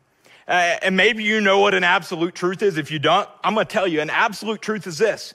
Uh, 0.51 0.77
and 0.81 0.97
maybe 0.97 1.23
you 1.23 1.39
know 1.39 1.59
what 1.59 1.73
an 1.73 1.85
absolute 1.85 2.35
truth 2.35 2.61
is. 2.61 2.77
If 2.77 2.91
you 2.91 2.99
don't, 2.99 3.27
I'm 3.41 3.53
going 3.53 3.65
to 3.65 3.71
tell 3.71 3.87
you 3.87 4.01
an 4.01 4.09
absolute 4.09 4.61
truth 4.61 4.85
is 4.85 4.97
this 4.97 5.33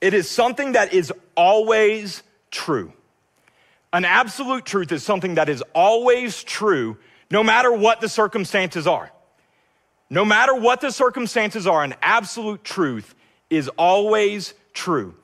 it 0.00 0.14
is 0.14 0.30
something 0.30 0.72
that 0.72 0.92
is 0.92 1.12
always 1.36 2.22
true. 2.52 2.92
An 3.92 4.04
absolute 4.04 4.64
truth 4.64 4.92
is 4.92 5.02
something 5.02 5.34
that 5.34 5.48
is 5.48 5.60
always 5.74 6.44
true, 6.44 6.98
no 7.32 7.42
matter 7.42 7.72
what 7.72 8.00
the 8.00 8.08
circumstances 8.08 8.86
are. 8.86 9.10
No 10.08 10.24
matter 10.24 10.54
what 10.54 10.80
the 10.80 10.92
circumstances 10.92 11.66
are, 11.66 11.82
an 11.82 11.96
absolute 12.00 12.62
truth 12.62 13.16
is 13.50 13.66
always 13.70 14.54
true. 14.72 15.16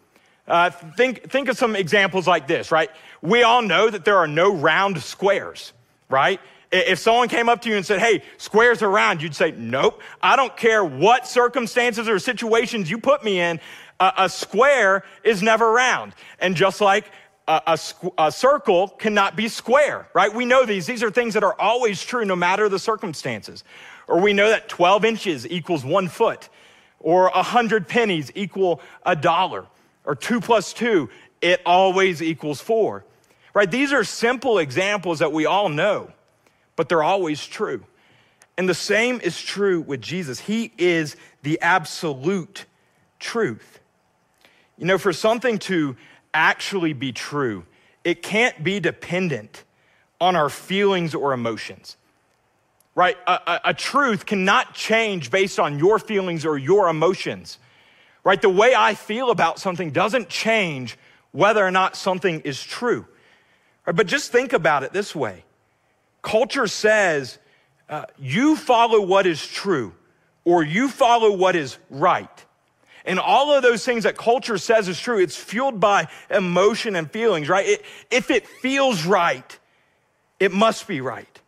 Uh, 0.48 0.70
think, 0.70 1.30
think 1.30 1.48
of 1.48 1.56
some 1.56 1.76
examples 1.76 2.26
like 2.26 2.48
this, 2.48 2.72
right? 2.72 2.90
We 3.22 3.44
all 3.44 3.62
know 3.62 3.88
that 3.88 4.04
there 4.04 4.16
are 4.16 4.26
no 4.26 4.52
round 4.52 5.00
squares, 5.00 5.72
right? 6.08 6.40
If 6.72 7.00
someone 7.00 7.28
came 7.28 7.48
up 7.48 7.62
to 7.62 7.68
you 7.68 7.76
and 7.76 7.84
said, 7.84 7.98
Hey, 7.98 8.22
squares 8.36 8.82
are 8.82 8.90
round, 8.90 9.22
you'd 9.22 9.34
say, 9.34 9.52
Nope. 9.56 10.00
I 10.22 10.36
don't 10.36 10.56
care 10.56 10.84
what 10.84 11.26
circumstances 11.26 12.08
or 12.08 12.18
situations 12.18 12.90
you 12.90 12.98
put 12.98 13.24
me 13.24 13.40
in. 13.40 13.60
A, 13.98 14.12
a 14.18 14.28
square 14.28 15.04
is 15.24 15.42
never 15.42 15.72
round. 15.72 16.14
And 16.38 16.54
just 16.54 16.80
like 16.80 17.10
a, 17.48 17.60
a, 17.66 17.78
a, 18.18 18.32
circle 18.32 18.88
cannot 18.88 19.34
be 19.34 19.48
square, 19.48 20.08
right? 20.14 20.32
We 20.32 20.44
know 20.44 20.64
these. 20.64 20.86
These 20.86 21.02
are 21.02 21.10
things 21.10 21.34
that 21.34 21.42
are 21.42 21.60
always 21.60 22.04
true 22.04 22.24
no 22.24 22.36
matter 22.36 22.68
the 22.68 22.78
circumstances. 22.78 23.64
Or 24.06 24.20
we 24.20 24.32
know 24.32 24.48
that 24.48 24.68
12 24.68 25.04
inches 25.04 25.46
equals 25.48 25.84
one 25.84 26.08
foot, 26.08 26.48
or 27.00 27.30
100 27.30 27.88
pennies 27.88 28.30
equal 28.34 28.80
a 29.04 29.16
dollar, 29.16 29.66
or 30.04 30.14
two 30.14 30.40
plus 30.40 30.72
two, 30.72 31.10
it 31.40 31.60
always 31.66 32.22
equals 32.22 32.60
four, 32.60 33.04
right? 33.54 33.70
These 33.70 33.92
are 33.92 34.04
simple 34.04 34.58
examples 34.58 35.18
that 35.18 35.32
we 35.32 35.46
all 35.46 35.68
know 35.68 36.12
but 36.80 36.88
they're 36.88 37.02
always 37.02 37.46
true. 37.46 37.84
And 38.56 38.66
the 38.66 38.72
same 38.72 39.20
is 39.20 39.38
true 39.38 39.82
with 39.82 40.00
Jesus. 40.00 40.40
He 40.40 40.72
is 40.78 41.14
the 41.42 41.60
absolute 41.60 42.64
truth. 43.18 43.80
You 44.78 44.86
know, 44.86 44.96
for 44.96 45.12
something 45.12 45.58
to 45.58 45.94
actually 46.32 46.94
be 46.94 47.12
true, 47.12 47.66
it 48.02 48.22
can't 48.22 48.64
be 48.64 48.80
dependent 48.80 49.62
on 50.22 50.36
our 50.36 50.48
feelings 50.48 51.14
or 51.14 51.34
emotions. 51.34 51.98
Right? 52.94 53.18
A, 53.26 53.32
a, 53.32 53.60
a, 53.66 53.74
truth 53.74 54.24
cannot 54.24 54.72
change 54.72 55.30
based 55.30 55.60
on 55.60 55.78
your 55.78 55.98
feelings 55.98 56.46
or 56.46 56.56
your 56.56 56.88
emotions. 56.88 57.58
Right? 58.24 58.40
The 58.40 58.48
way 58.48 58.74
I 58.74 58.94
feel 58.94 59.30
about 59.30 59.58
something 59.58 59.90
doesn't 59.90 60.30
change 60.30 60.96
whether 61.32 61.62
or 61.62 61.70
not 61.70 61.94
something 61.94 62.40
is 62.40 62.62
true. 62.62 63.06
Right? 63.84 63.94
But 63.94 64.06
just 64.06 64.32
think 64.32 64.54
about 64.54 64.82
it 64.82 64.94
this 64.94 65.14
way 65.14 65.44
Culture 66.22 66.66
says 66.66 67.38
uh, 67.88 68.04
you 68.18 68.56
follow 68.56 69.00
what 69.00 69.26
is 69.26 69.44
true 69.46 69.92
or 70.44 70.62
you 70.62 70.88
follow 70.88 71.32
what 71.32 71.56
is 71.56 71.78
right. 71.90 72.46
And 73.04 73.18
all 73.18 73.52
of 73.52 73.62
those 73.62 73.84
things 73.84 74.04
that 74.04 74.16
culture 74.16 74.58
says 74.58 74.88
is 74.88 75.00
true, 75.00 75.18
it's 75.18 75.36
fueled 75.36 75.80
by 75.80 76.08
emotion 76.30 76.96
and 76.96 77.10
feelings, 77.10 77.48
right? 77.48 77.66
It, 77.66 77.84
if 78.10 78.30
it 78.30 78.46
feels 78.46 79.04
right, 79.04 79.58
it 80.38 80.52
must 80.52 80.86
be 80.86 81.00
right. 81.00 81.40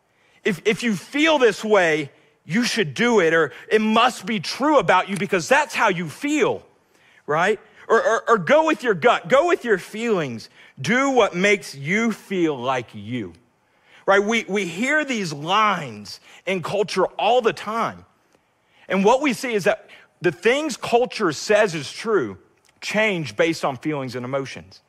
If, 0.43 0.61
if 0.65 0.83
you 0.83 0.95
feel 0.95 1.37
this 1.37 1.63
way, 1.63 2.11
you 2.45 2.63
should 2.63 2.93
do 2.93 3.19
it, 3.21 3.33
or 3.33 3.53
it 3.69 3.79
must 3.79 4.25
be 4.25 4.39
true 4.39 4.77
about 4.77 5.09
you 5.09 5.15
because 5.15 5.47
that's 5.47 5.73
how 5.73 5.87
you 5.89 6.09
feel, 6.09 6.65
right? 7.25 7.59
Or, 7.87 8.03
or, 8.03 8.29
or 8.31 8.37
go 8.37 8.65
with 8.65 8.83
your 8.83 8.93
gut, 8.93 9.29
go 9.29 9.47
with 9.47 9.63
your 9.63 9.77
feelings. 9.77 10.49
Do 10.81 11.11
what 11.11 11.35
makes 11.35 11.75
you 11.75 12.11
feel 12.11 12.57
like 12.57 12.89
you 12.93 13.33
right? 14.05 14.23
We, 14.23 14.45
we 14.47 14.65
hear 14.65 15.05
these 15.05 15.33
lines 15.33 16.19
in 16.45 16.61
culture 16.61 17.05
all 17.05 17.41
the 17.41 17.53
time. 17.53 18.05
And 18.87 19.05
what 19.05 19.21
we 19.21 19.33
see 19.33 19.53
is 19.53 19.63
that 19.63 19.89
the 20.21 20.31
things 20.31 20.77
culture 20.77 21.31
says 21.31 21.75
is 21.75 21.91
true 21.91 22.37
change 22.81 23.37
based 23.37 23.63
on 23.63 23.77
feelings 23.77 24.15
and 24.15 24.25
emotions. 24.25 24.81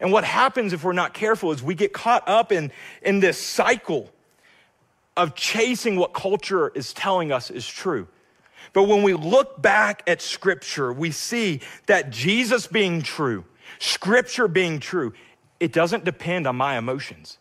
And 0.00 0.12
what 0.12 0.24
happens 0.24 0.72
if 0.72 0.84
we're 0.84 0.92
not 0.92 1.14
careful 1.14 1.52
is 1.52 1.62
we 1.62 1.74
get 1.74 1.92
caught 1.92 2.28
up 2.28 2.52
in, 2.52 2.72
in 3.02 3.20
this 3.20 3.38
cycle 3.38 4.10
of 5.16 5.34
chasing 5.34 5.96
what 5.96 6.14
culture 6.14 6.68
is 6.68 6.92
telling 6.92 7.32
us 7.32 7.50
is 7.50 7.66
true. 7.66 8.06
But 8.72 8.84
when 8.84 9.02
we 9.02 9.14
look 9.14 9.60
back 9.60 10.02
at 10.06 10.20
scripture, 10.22 10.92
we 10.92 11.10
see 11.10 11.60
that 11.86 12.10
Jesus 12.10 12.66
being 12.66 13.02
true, 13.02 13.44
scripture 13.78 14.46
being 14.46 14.78
true, 14.78 15.14
it 15.58 15.72
doesn't 15.72 16.04
depend 16.04 16.46
on 16.46 16.56
my 16.56 16.78
emotions. 16.78 17.38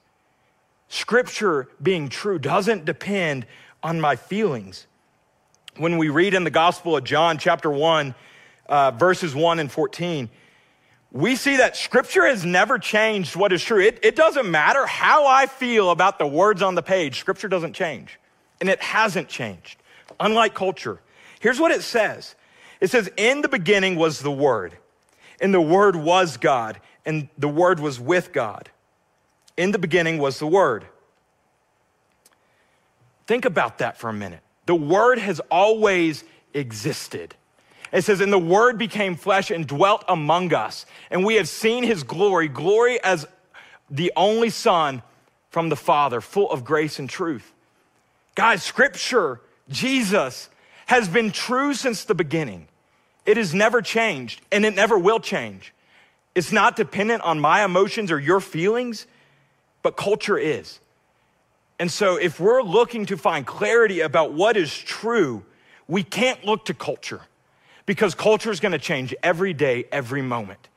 Scripture 0.90 1.68
being 1.82 2.10
true 2.10 2.40
doesn't 2.40 2.86
depend 2.86 3.46
on 3.84 4.00
my 4.00 4.16
feelings. 4.16 4.88
When 5.76 5.98
we 5.98 6.10
read 6.10 6.34
in 6.34 6.44
the 6.44 6.50
Gospel 6.50 6.96
of 6.96 7.04
John, 7.04 7.38
chapter 7.38 7.70
1, 7.70 8.16
uh, 8.68 8.92
verses 8.92 9.36
1 9.36 9.60
and 9.60 9.72
14, 9.72 10.30
we 11.12 11.36
see 11.36 11.58
that 11.58 11.76
Scripture 11.76 12.26
has 12.26 12.46
never 12.46 12.80
changed 12.80 13.36
what 13.36 13.54
is 13.54 13.64
true. 13.64 13.82
It, 13.82 14.00
it 14.04 14.16
doesn't 14.16 14.50
matter 14.50 14.86
how 14.86 15.28
I 15.28 15.46
feel 15.46 15.92
about 15.92 16.20
the 16.20 16.28
words 16.28 16.62
on 16.62 16.76
the 16.76 16.82
page, 16.82 17.20
Scripture 17.20 17.48
doesn't 17.48 17.74
change. 17.74 18.20
And 18.60 18.70
it 18.70 18.82
hasn't 18.82 19.30
changed, 19.30 19.78
unlike 20.20 20.56
culture. 20.56 21.00
Here's 21.40 21.60
what 21.60 21.72
it 21.72 21.84
says 21.84 22.36
it 22.82 22.90
says, 22.90 23.10
In 23.18 23.42
the 23.42 23.50
beginning 23.50 23.98
was 23.98 24.20
the 24.20 24.32
Word, 24.32 24.78
and 25.40 25.54
the 25.54 25.62
Word 25.62 25.96
was 25.96 26.38
God, 26.38 26.80
and 27.06 27.30
the 27.38 27.48
Word 27.48 27.80
was 27.80 28.00
with 28.00 28.34
God 28.34 28.70
in 29.58 29.72
the 29.72 29.80
beginning 29.80 30.20
was 30.20 30.40
the 30.40 30.48
Word. 30.48 30.86
Think 33.26 33.44
about 33.44 33.80
that 33.80 33.98
for 33.98 34.10
a 34.10 34.14
minute. 34.14 34.40
The 34.68 34.76
Word 34.76 35.20
has 35.20 35.42
always 35.52 36.24
existed. 36.54 37.36
It 37.92 38.04
says, 38.04 38.22
And 38.22 38.32
the 38.32 38.40
Word 38.40 38.78
became 38.78 39.16
flesh 39.16 39.52
and 39.52 39.68
dwelt 39.68 40.06
among 40.08 40.54
us, 40.54 40.86
and 41.10 41.26
we 41.26 41.36
have 41.36 41.50
seen 41.50 41.84
his 41.84 42.04
glory, 42.04 42.48
glory 42.48 43.04
as 43.04 43.28
the 43.90 44.12
only 44.16 44.50
Son 44.50 45.02
from 45.50 45.70
the 45.70 45.76
Father, 45.76 46.22
full 46.22 46.52
of 46.52 46.64
grace 46.64 47.00
and 47.00 47.10
truth. 47.10 47.52
Guys, 48.36 48.62
Scripture, 48.62 49.42
Jesus, 49.70 50.50
has 50.86 51.08
been 51.08 51.32
true 51.32 51.74
since 51.74 52.04
the 52.04 52.16
beginning. 52.16 52.68
It 53.26 53.38
has 53.38 53.54
never 53.54 53.82
changed, 53.82 54.42
and 54.52 54.66
it 54.66 54.76
never 54.76 54.98
will 54.98 55.20
change. 55.20 55.74
It's 56.36 56.52
not 56.52 56.76
dependent 56.76 57.24
on 57.24 57.40
my 57.40 57.66
emotions 57.66 58.12
or 58.12 58.20
your 58.20 58.40
feelings, 58.40 59.08
but 59.88 59.96
culture 59.96 60.38
is. 60.38 60.82
And 61.80 61.90
so, 61.90 62.18
if 62.18 62.42
we're 62.42 62.62
looking 62.62 63.06
to 63.06 63.16
find 63.16 63.48
clarity 63.48 64.02
about 64.02 64.34
what 64.34 64.58
is 64.58 64.78
true, 64.78 65.46
we 65.88 66.04
can't 66.04 66.44
look 66.44 66.66
to 66.66 66.74
culture 66.74 67.22
because 67.86 68.14
culture 68.14 68.52
is 68.52 68.60
going 68.60 68.74
to 68.74 68.80
change 68.80 69.16
every 69.24 69.54
day, 69.54 69.86
every 69.90 70.22
moment. 70.22 70.68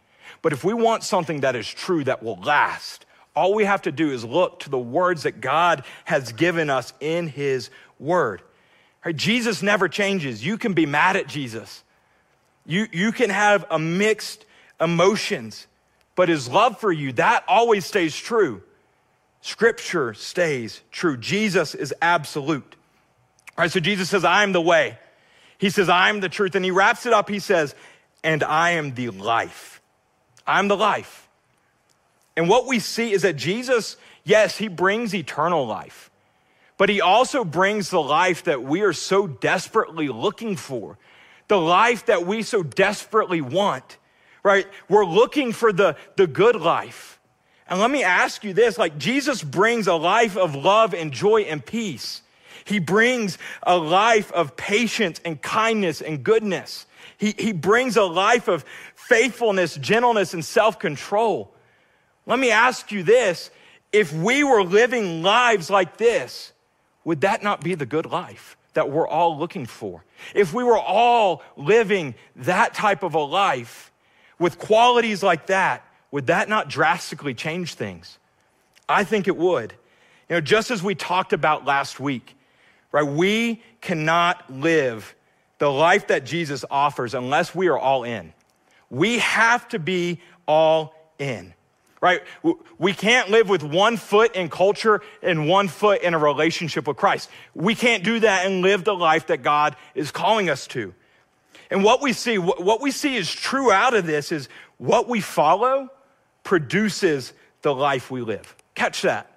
But 0.42 0.52
if 0.52 0.62
we 0.62 0.74
want 0.74 1.02
something 1.02 1.40
that 1.40 1.56
is 1.56 1.66
true, 1.66 2.04
that 2.04 2.22
will 2.22 2.36
last, 2.36 3.04
all 3.34 3.52
we 3.52 3.64
have 3.64 3.82
to 3.82 3.90
do 3.90 4.12
is 4.12 4.24
look 4.24 4.60
to 4.60 4.70
the 4.70 4.78
words 4.78 5.24
that 5.24 5.40
God 5.40 5.82
has 6.04 6.30
given 6.30 6.70
us 6.70 6.92
in 7.00 7.26
His 7.26 7.68
Word. 7.98 8.42
Right? 9.04 9.16
Jesus 9.16 9.60
never 9.60 9.88
changes. 9.88 10.46
You 10.46 10.56
can 10.56 10.72
be 10.72 10.86
mad 10.86 11.16
at 11.16 11.26
Jesus. 11.26 11.82
You, 12.64 12.86
you 12.92 13.10
can 13.10 13.30
have 13.30 13.66
a 13.72 13.78
mixed 13.80 14.46
emotions, 14.80 15.66
but 16.14 16.28
his 16.28 16.48
love 16.48 16.78
for 16.78 16.92
you, 16.92 17.10
that 17.14 17.42
always 17.48 17.84
stays 17.84 18.16
true. 18.16 18.62
Scripture 19.40 20.14
stays 20.14 20.82
true. 20.90 21.16
Jesus 21.16 21.74
is 21.74 21.94
absolute. 22.02 22.76
All 23.56 23.64
right, 23.64 23.70
so 23.70 23.80
Jesus 23.80 24.10
says, 24.10 24.24
I 24.24 24.42
am 24.42 24.52
the 24.52 24.60
way. 24.60 24.98
He 25.58 25.70
says, 25.70 25.88
I 25.88 26.08
am 26.08 26.20
the 26.20 26.28
truth. 26.28 26.54
And 26.54 26.64
he 26.64 26.70
wraps 26.70 27.06
it 27.06 27.12
up. 27.12 27.28
He 27.28 27.38
says, 27.38 27.74
and 28.22 28.42
I 28.42 28.72
am 28.72 28.94
the 28.94 29.10
life. 29.10 29.80
I'm 30.46 30.68
the 30.68 30.76
life. 30.76 31.28
And 32.36 32.48
what 32.48 32.66
we 32.66 32.78
see 32.78 33.12
is 33.12 33.22
that 33.22 33.36
Jesus, 33.36 33.96
yes, 34.24 34.56
he 34.56 34.68
brings 34.68 35.14
eternal 35.14 35.66
life, 35.66 36.10
but 36.78 36.88
he 36.88 37.00
also 37.00 37.44
brings 37.44 37.90
the 37.90 38.00
life 38.00 38.44
that 38.44 38.62
we 38.62 38.82
are 38.82 38.92
so 38.92 39.26
desperately 39.26 40.08
looking 40.08 40.56
for, 40.56 40.96
the 41.48 41.58
life 41.58 42.06
that 42.06 42.26
we 42.26 42.42
so 42.42 42.62
desperately 42.62 43.40
want 43.40 43.98
right? 44.42 44.66
We're 44.88 45.04
looking 45.04 45.52
for 45.52 45.72
the, 45.72 45.96
the 46.16 46.26
good 46.26 46.56
life. 46.56 47.19
And 47.70 47.78
let 47.78 47.90
me 47.90 48.02
ask 48.02 48.42
you 48.42 48.52
this 48.52 48.76
like, 48.76 48.98
Jesus 48.98 49.42
brings 49.42 49.86
a 49.86 49.94
life 49.94 50.36
of 50.36 50.54
love 50.56 50.92
and 50.92 51.12
joy 51.12 51.42
and 51.42 51.64
peace. 51.64 52.22
He 52.64 52.80
brings 52.80 53.38
a 53.62 53.76
life 53.78 54.30
of 54.32 54.56
patience 54.56 55.20
and 55.24 55.40
kindness 55.40 56.02
and 56.02 56.22
goodness. 56.22 56.86
He, 57.16 57.34
he 57.38 57.52
brings 57.52 57.96
a 57.96 58.02
life 58.02 58.48
of 58.48 58.64
faithfulness, 58.94 59.76
gentleness, 59.76 60.34
and 60.34 60.44
self 60.44 60.78
control. 60.78 61.54
Let 62.26 62.38
me 62.38 62.50
ask 62.50 62.92
you 62.92 63.02
this 63.02 63.50
if 63.92 64.12
we 64.12 64.44
were 64.44 64.62
living 64.62 65.22
lives 65.22 65.70
like 65.70 65.96
this, 65.96 66.52
would 67.04 67.22
that 67.22 67.42
not 67.42 67.62
be 67.62 67.74
the 67.74 67.86
good 67.86 68.06
life 68.06 68.56
that 68.74 68.90
we're 68.90 69.08
all 69.08 69.38
looking 69.38 69.66
for? 69.66 70.04
If 70.34 70.52
we 70.52 70.64
were 70.64 70.78
all 70.78 71.42
living 71.56 72.14
that 72.36 72.74
type 72.74 73.02
of 73.02 73.14
a 73.14 73.20
life, 73.20 73.90
with 74.40 74.58
qualities 74.58 75.22
like 75.22 75.46
that, 75.46 75.84
would 76.10 76.26
that 76.26 76.48
not 76.48 76.68
drastically 76.68 77.34
change 77.34 77.74
things? 77.74 78.18
I 78.88 79.04
think 79.04 79.28
it 79.28 79.36
would. 79.36 79.74
You 80.28 80.36
know, 80.36 80.40
just 80.40 80.70
as 80.70 80.82
we 80.82 80.94
talked 80.94 81.32
about 81.32 81.64
last 81.64 82.00
week, 82.00 82.36
right? 82.92 83.02
We 83.06 83.62
cannot 83.80 84.52
live 84.52 85.14
the 85.58 85.70
life 85.70 86.08
that 86.08 86.24
Jesus 86.24 86.64
offers 86.70 87.14
unless 87.14 87.54
we 87.54 87.68
are 87.68 87.78
all 87.78 88.04
in. 88.04 88.32
We 88.90 89.18
have 89.18 89.68
to 89.68 89.78
be 89.78 90.20
all 90.46 90.94
in, 91.18 91.54
right? 92.00 92.22
We 92.78 92.92
can't 92.92 93.30
live 93.30 93.48
with 93.48 93.62
one 93.62 93.96
foot 93.96 94.34
in 94.34 94.48
culture 94.48 95.02
and 95.22 95.48
one 95.48 95.68
foot 95.68 96.02
in 96.02 96.14
a 96.14 96.18
relationship 96.18 96.88
with 96.88 96.96
Christ. 96.96 97.30
We 97.54 97.74
can't 97.74 98.02
do 98.02 98.20
that 98.20 98.46
and 98.46 98.62
live 98.62 98.84
the 98.84 98.94
life 98.94 99.28
that 99.28 99.42
God 99.42 99.76
is 99.94 100.10
calling 100.10 100.50
us 100.50 100.66
to. 100.68 100.94
And 101.70 101.84
what 101.84 102.02
we 102.02 102.12
see, 102.12 102.38
what 102.38 102.80
we 102.80 102.90
see 102.90 103.16
is 103.16 103.32
true 103.32 103.70
out 103.70 103.94
of 103.94 104.06
this 104.06 104.32
is 104.32 104.48
what 104.78 105.08
we 105.08 105.20
follow 105.20 105.90
produces 106.44 107.32
the 107.62 107.74
life 107.74 108.10
we 108.10 108.22
live. 108.22 108.56
Catch 108.74 109.02
that. 109.02 109.30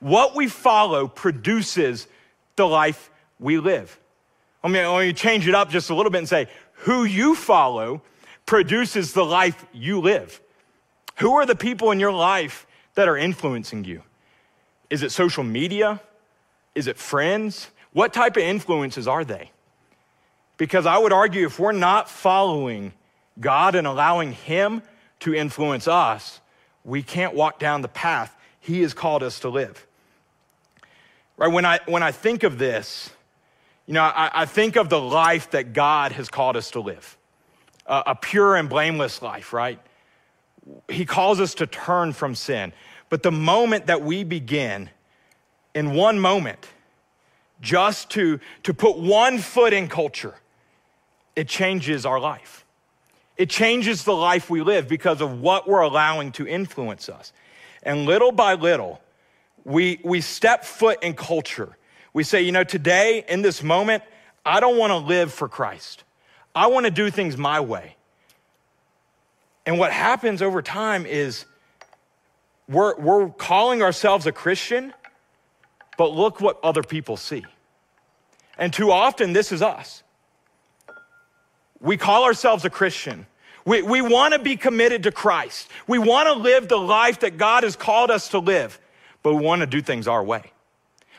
What 0.00 0.34
we 0.34 0.48
follow 0.48 1.08
produces 1.08 2.06
the 2.56 2.66
life 2.66 3.10
we 3.38 3.58
live. 3.58 3.98
I 4.62 4.68
mean, 4.68 4.86
let 4.86 5.06
me 5.06 5.12
change 5.12 5.46
it 5.46 5.54
up 5.54 5.70
just 5.70 5.90
a 5.90 5.94
little 5.94 6.10
bit 6.10 6.18
and 6.18 6.28
say, 6.28 6.48
who 6.72 7.04
you 7.04 7.34
follow 7.34 8.02
produces 8.46 9.12
the 9.12 9.24
life 9.24 9.64
you 9.72 10.00
live. 10.00 10.40
Who 11.16 11.34
are 11.34 11.46
the 11.46 11.56
people 11.56 11.90
in 11.90 12.00
your 12.00 12.12
life 12.12 12.66
that 12.94 13.08
are 13.08 13.16
influencing 13.16 13.84
you? 13.84 14.02
Is 14.90 15.02
it 15.02 15.12
social 15.12 15.44
media? 15.44 16.00
Is 16.74 16.86
it 16.86 16.96
friends? 16.96 17.68
What 17.92 18.12
type 18.12 18.36
of 18.36 18.42
influences 18.42 19.08
are 19.08 19.24
they? 19.24 19.50
Because 20.56 20.86
I 20.86 20.98
would 20.98 21.12
argue 21.12 21.46
if 21.46 21.58
we're 21.58 21.72
not 21.72 22.08
following 22.08 22.92
God 23.38 23.74
and 23.74 23.86
allowing 23.86 24.32
Him 24.32 24.82
to 25.20 25.34
influence 25.34 25.88
us, 25.88 26.40
we 26.84 27.02
can't 27.02 27.34
walk 27.34 27.58
down 27.58 27.82
the 27.82 27.88
path 27.88 28.36
He 28.60 28.82
has 28.82 28.94
called 28.94 29.22
us 29.22 29.40
to 29.40 29.48
live. 29.48 29.86
Right? 31.36 31.52
When 31.52 31.64
I, 31.64 31.80
when 31.86 32.02
I 32.02 32.12
think 32.12 32.42
of 32.42 32.58
this, 32.58 33.10
you 33.86 33.94
know, 33.94 34.02
I, 34.02 34.30
I 34.42 34.44
think 34.46 34.76
of 34.76 34.88
the 34.88 35.00
life 35.00 35.50
that 35.52 35.72
God 35.72 36.12
has 36.12 36.28
called 36.28 36.56
us 36.56 36.70
to 36.72 36.80
live 36.80 37.16
a, 37.88 38.02
a 38.08 38.14
pure 38.14 38.54
and 38.56 38.68
blameless 38.68 39.22
life, 39.22 39.52
right? 39.52 39.80
He 40.88 41.04
calls 41.04 41.40
us 41.40 41.54
to 41.54 41.66
turn 41.66 42.12
from 42.12 42.34
sin. 42.34 42.72
But 43.08 43.22
the 43.22 43.32
moment 43.32 43.86
that 43.86 44.02
we 44.02 44.22
begin, 44.22 44.90
in 45.74 45.94
one 45.94 46.20
moment, 46.20 46.68
just 47.60 48.10
to, 48.10 48.38
to 48.64 48.74
put 48.74 48.98
one 48.98 49.38
foot 49.38 49.72
in 49.72 49.88
culture, 49.88 50.34
it 51.34 51.48
changes 51.48 52.04
our 52.04 52.20
life. 52.20 52.64
It 53.38 53.48
changes 53.48 54.02
the 54.02 54.14
life 54.14 54.50
we 54.50 54.62
live 54.62 54.88
because 54.88 55.20
of 55.20 55.40
what 55.40 55.68
we're 55.68 55.80
allowing 55.80 56.32
to 56.32 56.46
influence 56.46 57.08
us. 57.08 57.32
And 57.84 58.04
little 58.04 58.32
by 58.32 58.54
little, 58.54 59.00
we, 59.64 60.00
we 60.04 60.20
step 60.20 60.64
foot 60.64 61.02
in 61.04 61.14
culture. 61.14 61.76
We 62.12 62.24
say, 62.24 62.42
you 62.42 62.50
know, 62.50 62.64
today, 62.64 63.24
in 63.28 63.42
this 63.42 63.62
moment, 63.62 64.02
I 64.44 64.58
don't 64.58 64.76
want 64.76 64.90
to 64.90 64.96
live 64.96 65.32
for 65.32 65.48
Christ. 65.48 66.02
I 66.52 66.66
want 66.66 66.86
to 66.86 66.90
do 66.90 67.10
things 67.10 67.36
my 67.36 67.60
way. 67.60 67.94
And 69.64 69.78
what 69.78 69.92
happens 69.92 70.42
over 70.42 70.60
time 70.60 71.06
is 71.06 71.44
we're, 72.68 72.98
we're 72.98 73.28
calling 73.28 73.82
ourselves 73.82 74.26
a 74.26 74.32
Christian, 74.32 74.92
but 75.96 76.12
look 76.12 76.40
what 76.40 76.58
other 76.64 76.82
people 76.82 77.16
see. 77.16 77.44
And 78.56 78.72
too 78.72 78.90
often, 78.90 79.32
this 79.32 79.52
is 79.52 79.62
us. 79.62 80.02
We 81.80 81.96
call 81.96 82.24
ourselves 82.24 82.64
a 82.64 82.70
Christian. 82.70 83.26
We, 83.64 83.82
we 83.82 84.00
want 84.00 84.32
to 84.34 84.38
be 84.38 84.56
committed 84.56 85.02
to 85.04 85.12
Christ. 85.12 85.68
We 85.86 85.98
want 85.98 86.26
to 86.28 86.34
live 86.34 86.68
the 86.68 86.78
life 86.78 87.20
that 87.20 87.36
God 87.36 87.64
has 87.64 87.76
called 87.76 88.10
us 88.10 88.30
to 88.30 88.38
live, 88.38 88.80
but 89.22 89.34
we 89.34 89.42
want 89.42 89.60
to 89.60 89.66
do 89.66 89.82
things 89.82 90.08
our 90.08 90.24
way. 90.24 90.52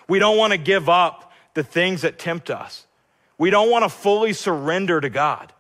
We 0.08 0.20
don't 0.20 0.38
want 0.38 0.52
to 0.52 0.58
give 0.58 0.90
up 0.90 1.32
the 1.54 1.64
things 1.64 2.02
that 2.02 2.18
tempt 2.18 2.50
us. 2.50 2.88
We 3.38 3.52
don't 3.52 3.70
want 3.70 3.84
to 3.84 3.90
fully 3.90 4.34
surrender 4.34 5.00
to 5.00 5.10
God. 5.10 5.54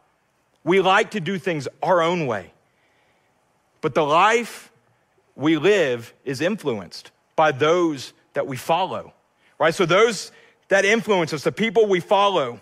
We 0.63 0.81
like 0.81 1.11
to 1.11 1.19
do 1.19 1.37
things 1.37 1.67
our 1.81 2.01
own 2.01 2.27
way. 2.27 2.51
But 3.81 3.93
the 3.95 4.05
life 4.05 4.71
we 5.35 5.57
live 5.57 6.13
is 6.25 6.41
influenced 6.41 7.11
by 7.35 7.51
those 7.51 8.13
that 8.33 8.47
we 8.47 8.57
follow, 8.57 9.13
right? 9.57 9.73
So 9.73 9.85
those 9.85 10.31
that 10.67 10.83
influence 10.83 11.33
us, 11.33 11.43
the 11.43 11.51
people 11.51 11.85
we 11.85 11.99
follow, 11.99 12.61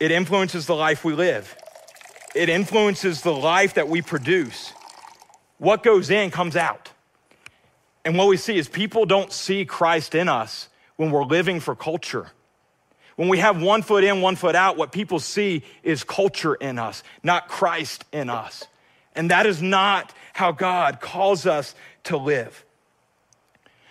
it 0.00 0.10
influences 0.10 0.66
the 0.66 0.74
life 0.74 1.04
we 1.04 1.12
live, 1.12 1.54
it 2.34 2.48
influences 2.48 3.22
the 3.22 3.32
life 3.32 3.74
that 3.74 3.88
we 3.88 4.02
produce. 4.02 4.72
What 5.58 5.82
goes 5.82 6.10
in 6.10 6.30
comes 6.30 6.56
out. 6.56 6.90
And 8.04 8.16
what 8.16 8.28
we 8.28 8.38
see 8.38 8.56
is 8.56 8.66
people 8.66 9.04
don't 9.04 9.30
see 9.30 9.66
Christ 9.66 10.14
in 10.14 10.26
us 10.26 10.68
when 10.96 11.10
we're 11.10 11.24
living 11.24 11.60
for 11.60 11.76
culture. 11.76 12.30
When 13.16 13.28
we 13.28 13.38
have 13.38 13.60
one 13.60 13.82
foot 13.82 14.02
in, 14.02 14.22
one 14.22 14.36
foot 14.36 14.54
out, 14.54 14.78
what 14.78 14.92
people 14.92 15.20
see 15.20 15.62
is 15.82 16.02
culture 16.02 16.54
in 16.54 16.78
us, 16.78 17.02
not 17.22 17.48
Christ 17.48 18.06
in 18.12 18.30
us. 18.30 18.66
And 19.14 19.30
that 19.30 19.44
is 19.44 19.60
not 19.60 20.14
how 20.32 20.52
God 20.52 21.00
calls 21.00 21.44
us 21.44 21.74
to 22.04 22.16
live. 22.16 22.64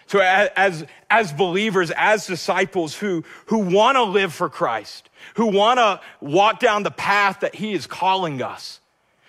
So, 0.09 0.21
as, 0.21 0.87
as 1.11 1.31
believers, 1.31 1.91
as 1.95 2.25
disciples 2.25 2.95
who, 2.95 3.23
who 3.45 3.59
want 3.59 3.95
to 3.95 4.01
live 4.01 4.33
for 4.33 4.49
Christ, 4.49 5.07
who 5.35 5.45
want 5.45 5.77
to 5.77 6.01
walk 6.19 6.59
down 6.59 6.81
the 6.81 6.89
path 6.89 7.41
that 7.41 7.53
He 7.53 7.73
is 7.73 7.85
calling 7.85 8.41
us, 8.41 8.79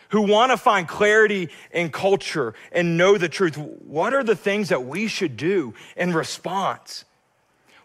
who 0.08 0.22
want 0.22 0.52
to 0.52 0.56
find 0.56 0.88
clarity 0.88 1.50
in 1.70 1.90
culture 1.90 2.54
and 2.72 2.96
know 2.96 3.18
the 3.18 3.28
truth, 3.28 3.58
what 3.58 4.14
are 4.14 4.24
the 4.24 4.34
things 4.34 4.70
that 4.70 4.86
we 4.86 5.06
should 5.06 5.36
do 5.36 5.74
in 5.98 6.14
response? 6.14 7.04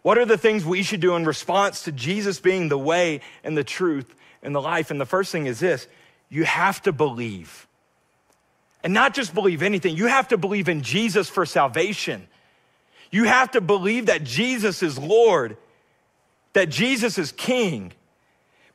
What 0.01 0.17
are 0.17 0.25
the 0.25 0.37
things 0.37 0.63
we 0.63 0.81
should 0.81 1.01
do 1.01 1.17
in 1.17 1.25
response 1.25 1.83
to 1.83 1.91
Jesus 1.91 2.39
being 2.39 2.69
the 2.69 2.77
way 2.77 3.19
and 3.43 3.57
the 3.57 3.65
truth 3.65 4.15
and 4.41 4.55
the 4.55 4.61
life? 4.61 4.89
And 4.89 5.01
the 5.01 5.05
first 5.05 5.33
thing 5.33 5.47
is 5.47 5.59
this 5.59 5.89
you 6.29 6.45
have 6.45 6.81
to 6.83 6.93
believe. 6.93 7.67
And 8.85 8.93
not 8.93 9.13
just 9.13 9.33
believe 9.33 9.61
anything, 9.61 9.97
you 9.97 10.07
have 10.07 10.29
to 10.29 10.37
believe 10.37 10.69
in 10.69 10.81
Jesus 10.81 11.27
for 11.27 11.45
salvation. 11.45 12.29
You 13.15 13.23
have 13.23 13.51
to 13.51 13.61
believe 13.61 14.07
that 14.07 14.25
Jesus 14.25 14.83
is 14.83 14.99
Lord, 14.99 15.55
that 16.51 16.67
Jesus 16.67 17.17
is 17.17 17.31
King. 17.31 17.93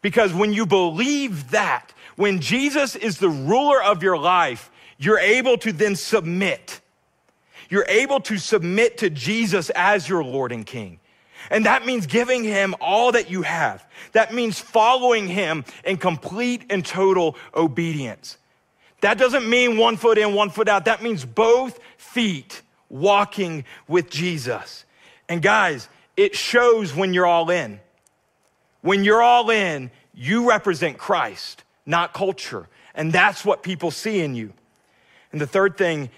Because 0.01 0.33
when 0.33 0.55
you 0.55 0.65
believe 0.65 1.51
that, 1.51 1.93
when 2.17 2.41
Jesus 2.41 2.97
is 2.97 3.19
the 3.19 3.29
ruler 3.29 3.83
of 3.83 4.03
your 4.03 4.17
life, 4.17 4.71
you're 4.97 5.19
able 5.19 5.59
to 5.59 5.75
then 5.75 5.95
submit. 5.95 6.81
You're 7.69 7.85
able 7.87 8.19
to 8.21 8.39
submit 8.39 8.97
to 8.97 9.11
Jesus 9.11 9.69
as 9.75 10.09
your 10.09 10.25
Lord 10.25 10.53
and 10.53 10.65
King. 10.65 11.01
And 11.51 11.67
that 11.67 11.85
means 11.85 12.07
giving 12.07 12.43
him 12.43 12.75
all 12.81 13.13
that 13.13 13.31
you 13.31 13.43
have. 13.43 13.87
That 14.13 14.33
means 14.33 14.59
following 14.59 15.29
him 15.29 15.67
in 15.85 15.99
complete 15.99 16.65
and 16.71 16.83
total 16.83 17.37
obedience. 17.55 18.39
That 19.03 19.19
doesn't 19.19 19.47
mean 19.47 19.77
one 19.77 19.99
foot 19.99 20.17
in, 20.17 20.33
one 20.33 20.49
foot 20.49 20.67
out. 20.67 20.87
That 20.87 21.03
means 21.03 21.27
both 21.27 21.79
feet 21.99 22.63
walking 22.91 23.65
with 23.89 24.11
Jesus. 24.11 24.85
And 25.29 25.41
guys, 25.41 25.89
it 26.17 26.35
shows 26.35 26.95
when 26.95 27.15
you're 27.15 27.27
all 27.27 27.49
in. 27.49 27.81
When 28.83 29.05
you're 29.05 29.23
all 29.23 29.49
in, 29.51 29.91
you 30.13 30.49
represent 30.49 30.99
Christ, 30.99 31.65
not 31.87 32.13
culture. 32.13 32.69
And 32.95 33.13
that's 33.13 33.45
what 33.45 33.63
people 33.63 33.91
see 33.91 34.21
in 34.21 34.35
you. 34.35 34.53
And 35.33 35.41
the 35.41 35.47
third 35.47 35.79
thing 35.79 36.11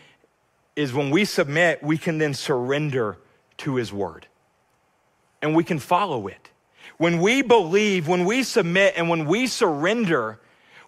is 0.75 0.93
when 0.93 1.11
we 1.11 1.25
submit, 1.25 1.83
we 1.83 1.99
can 1.99 2.19
then 2.19 2.35
surrender 2.35 3.19
to 3.59 3.77
his 3.77 3.93
word 3.93 4.27
and 5.43 5.55
we 5.55 5.65
can 5.65 5.79
follow 5.79 6.29
it. 6.29 6.51
When 6.97 7.21
we 7.21 7.43
believe, 7.43 8.09
when 8.09 8.25
we 8.25 8.43
submit, 8.43 8.95
and 8.97 9.09
when 9.09 9.27
we 9.27 9.47
surrender, 9.47 10.39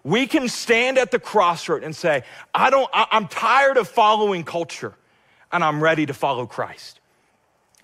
we 0.03 0.27
can 0.27 0.47
stand 0.47 0.97
at 0.97 1.11
the 1.11 1.19
crossroad 1.19 1.83
and 1.83 1.95
say, 1.95 2.23
I 2.53 2.69
don't, 2.69 2.89
I, 2.93 3.07
I'm 3.11 3.27
tired 3.27 3.77
of 3.77 3.87
following 3.87 4.43
culture 4.43 4.95
and 5.55 5.63
I'm 5.63 5.81
ready 5.81 6.05
to 6.05 6.13
follow 6.13 6.45
Christ. 6.45 6.99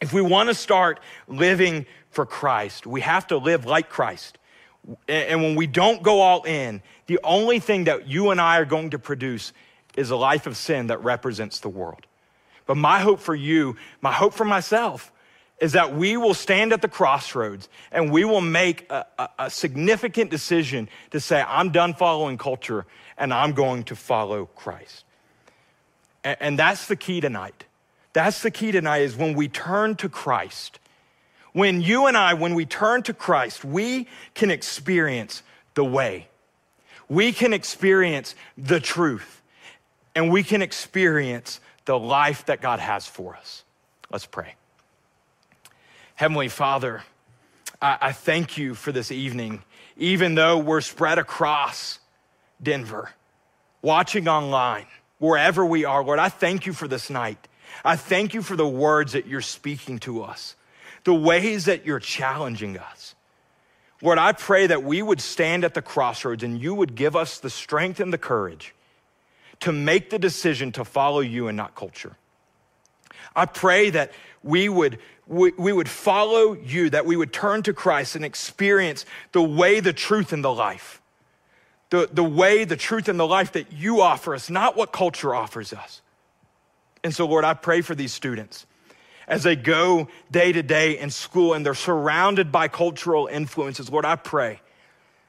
If 0.01 0.13
we 0.13 0.21
want 0.21 0.49
to 0.49 0.55
start 0.55 0.99
living 1.27 1.86
for 2.10 2.25
Christ, 2.25 2.86
we 2.86 3.01
have 3.01 3.27
to 3.27 3.38
live 3.38 3.65
like 3.65 3.89
Christ. 3.89 4.38
And 5.07 5.41
when 5.41 5.55
we 5.55 5.67
don't 5.67 6.01
go 6.01 6.21
all 6.21 6.43
in, 6.43 6.81
the 7.05 7.19
only 7.23 7.60
thing 7.60 7.86
that 7.86 8.07
you 8.07 8.31
and 8.31 8.41
I 8.41 8.57
are 8.57 8.65
going 8.65 8.89
to 8.91 8.99
produce 8.99 9.53
is 9.95 10.10
a 10.10 10.15
life 10.15 10.47
of 10.47 10.57
sin 10.57 10.88
that 10.88 11.03
represents 11.03 11.60
the 11.60 11.69
world. 11.69 12.07
But 12.65 12.77
my 12.77 12.99
hope 12.99 13.19
for 13.19 13.36
you, 13.36 13.75
my 14.01 14.12
hope 14.12 14.34
for 14.34 14.45
myself, 14.45 15.12
is 15.60 15.73
that 15.73 15.95
we 15.95 16.17
will 16.17 16.34
stand 16.34 16.73
at 16.73 16.81
the 16.81 16.88
crossroads 16.88 17.69
and 17.91 18.12
we 18.12 18.25
will 18.25 18.41
make 18.41 18.89
a, 18.89 19.05
a, 19.19 19.29
a, 19.38 19.49
significant 19.49 20.31
decision 20.31 20.89
to 21.12 21.19
say, 21.19 21.43
I'm 21.47 21.71
done 21.71 21.93
following 21.93 22.38
culture 22.38 22.88
and 23.17 23.31
I'm 23.31 23.53
going 23.53 23.84
to 23.84 23.95
follow 23.95 24.45
Christ. 24.55 25.05
And, 26.23 26.57
that's 26.57 26.88
the 26.88 26.95
key 26.95 27.19
tonight. 27.19 27.65
That's 28.13 28.41
the 28.41 28.51
key 28.51 28.71
tonight 28.71 28.99
is 28.99 29.15
when 29.15 29.34
we 29.34 29.47
turn 29.47 29.95
to 29.97 30.10
Christ. 30.10 30.79
When 31.53 31.81
you 31.81 32.05
and 32.07 32.15
I, 32.15 32.34
when 32.36 32.53
we 32.55 32.65
turn 32.65 33.03
to 33.03 33.13
Christ, 33.13 33.65
we 33.65 34.07
can 34.34 34.51
experience 34.51 35.41
the 35.73 35.84
way. 35.84 36.27
We 37.10 37.31
can 37.31 37.53
experience 37.53 38.36
the 38.57 38.79
truth. 38.79 39.41
And 40.13 40.31
we 40.31 40.43
can 40.43 40.62
experience 40.62 41.60
the 41.86 41.97
life 41.97 42.45
that 42.45 42.62
God 42.62 42.79
has 42.79 43.07
for 43.07 43.36
us. 43.36 43.63
Let's 44.12 44.25
pray. 44.25 44.55
Heavenly 46.15 46.49
Father, 46.49 47.03
I, 47.81 47.97
I 47.99 48.12
thank 48.12 48.57
you 48.57 48.75
for 48.75 48.91
this 48.91 49.12
evening, 49.12 49.63
even 49.97 50.36
though 50.36 50.57
we're 50.57 50.81
spread 50.81 51.17
across 51.17 51.99
Denver, 52.62 53.12
watching 53.81 54.27
online, 54.27 54.86
wherever 55.21 55.63
we 55.63 55.86
are, 55.86 56.03
Lord, 56.03 56.17
I 56.17 56.29
thank 56.29 56.65
you 56.65 56.73
for 56.73 56.88
this 56.88 57.10
night. 57.10 57.47
I 57.86 57.95
thank 57.95 58.34
you 58.34 58.41
for 58.41 58.55
the 58.55 58.67
words 58.67 59.13
that 59.13 59.27
you're 59.27 59.41
speaking 59.41 59.99
to 59.99 60.23
us, 60.23 60.55
the 61.03 61.13
ways 61.13 61.65
that 61.65 61.86
you're 61.86 61.99
challenging 61.99 62.77
us. 62.77 63.13
Lord, 64.01 64.17
I 64.17 64.31
pray 64.31 64.65
that 64.65 64.84
we 64.84 65.03
would 65.03 65.21
stand 65.21 65.63
at 65.63 65.75
the 65.75 65.81
crossroads 65.81 66.43
and 66.43 66.60
you 66.60 66.73
would 66.73 66.95
give 66.95 67.15
us 67.15 67.38
the 67.38 67.51
strength 67.51 67.99
and 67.99 68.12
the 68.12 68.17
courage 68.17 68.73
to 69.60 69.71
make 69.71 70.10
the 70.10 70.17
decision 70.17 70.71
to 70.71 70.84
follow 70.84 71.19
you 71.19 71.47
and 71.47 71.55
not 71.55 71.75
culture. 71.75 72.17
I 73.36 73.45
pray 73.45 73.91
that 73.91 74.12
we 74.41 74.69
would 74.69 74.97
we, 75.27 75.51
we 75.51 75.71
would 75.71 75.88
follow 75.88 76.53
you, 76.53 76.89
that 76.89 77.05
we 77.05 77.15
would 77.15 77.31
turn 77.31 77.63
to 77.63 77.73
Christ 77.73 78.17
and 78.17 78.25
experience 78.25 79.05
the 79.31 79.41
way, 79.41 79.79
the 79.79 79.93
truth, 79.93 80.34
and 80.34 80.43
the 80.43 80.53
life. 80.53 81.00
The, 81.91 82.10
the 82.12 82.23
way, 82.23 82.63
the 82.63 82.75
truth, 82.75 83.08
and 83.08 83.19
the 83.19 83.27
life 83.27 83.51
that 83.51 83.71
you 83.71 84.01
offer 84.01 84.34
us, 84.34 84.49
not 84.49 84.75
what 84.75 84.91
culture 84.91 85.36
offers 85.36 85.73
us. 85.73 86.01
And 87.04 87.13
so, 87.13 87.25
Lord, 87.27 87.45
I 87.45 87.54
pray 87.54 87.82
for 87.82 87.93
these 87.93 88.13
students 88.13 88.65
as 89.27 89.43
they 89.43 89.56
go 89.56 90.08
day 90.30 90.51
to 90.51 90.63
day 90.63 90.97
in 90.97 91.10
school 91.10 91.54
and 91.54 91.65
they're 91.65 91.73
surrounded 91.73 92.51
by 92.51 92.67
cultural 92.67 93.27
influences. 93.27 93.89
Lord, 93.89 94.06
I 94.06 94.15
pray. 94.15 94.60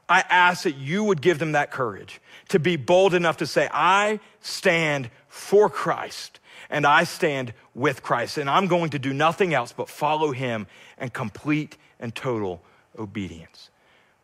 I 0.09 0.25
ask 0.29 0.65
that 0.65 0.77
you 0.77 1.05
would 1.05 1.23
give 1.23 1.39
them 1.39 1.53
that 1.53 1.71
courage 1.71 2.21
to 2.49 2.59
be 2.59 2.77
bold 2.77 3.15
enough 3.15 3.39
to 3.39 3.47
say, 3.47 3.69
I 3.73 4.21
stand 4.41 5.11
for 5.29 5.71
Christ 5.71 6.41
and 6.69 6.87
I 6.87 7.05
stand 7.05 7.55
with 7.75 8.03
Christ. 8.03 8.39
And 8.39 8.51
I'm 8.51 8.67
going 8.67 8.91
to 8.91 8.99
do 8.99 9.13
nothing 9.13 9.55
else 9.55 9.73
but 9.73 9.89
follow 9.89 10.33
him 10.33 10.67
and 10.99 11.13
complete 11.13 11.77
and 11.99 12.15
total 12.15 12.63
obedience. 12.99 13.71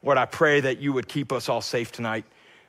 Lord, 0.03 0.19
I 0.19 0.27
pray 0.27 0.61
that 0.61 0.79
you 0.79 0.93
would 0.93 1.09
keep 1.09 1.33
us 1.33 1.49
all 1.49 1.61
safe 1.61 1.93
tonight. 1.93 2.25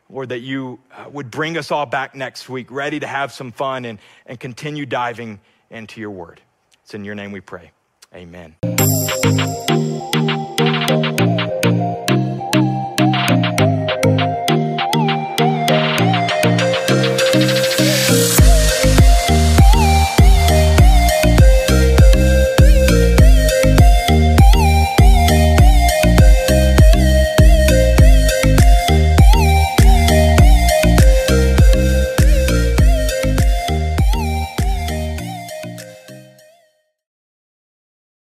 Lord, 0.09 0.29
that 0.29 0.39
you 0.39 0.79
uh, 0.91 1.07
would 1.11 1.29
bring 1.29 1.57
us 1.57 1.69
all 1.69 1.85
back 1.85 2.15
next 2.15 2.49
week, 2.49 2.71
ready 2.71 2.99
to 2.99 3.07
have 3.07 3.31
some 3.31 3.51
fun 3.51 3.85
and, 3.85 3.99
and 4.25 4.39
continue 4.39 4.87
diving 4.87 5.39
into 5.69 6.01
your 6.01 6.09
word. 6.09 6.41
It's 6.83 6.95
in 6.95 7.05
your 7.05 7.15
name 7.15 7.31
we 7.31 7.41
pray. 7.41 7.71
Amen. 8.15 8.55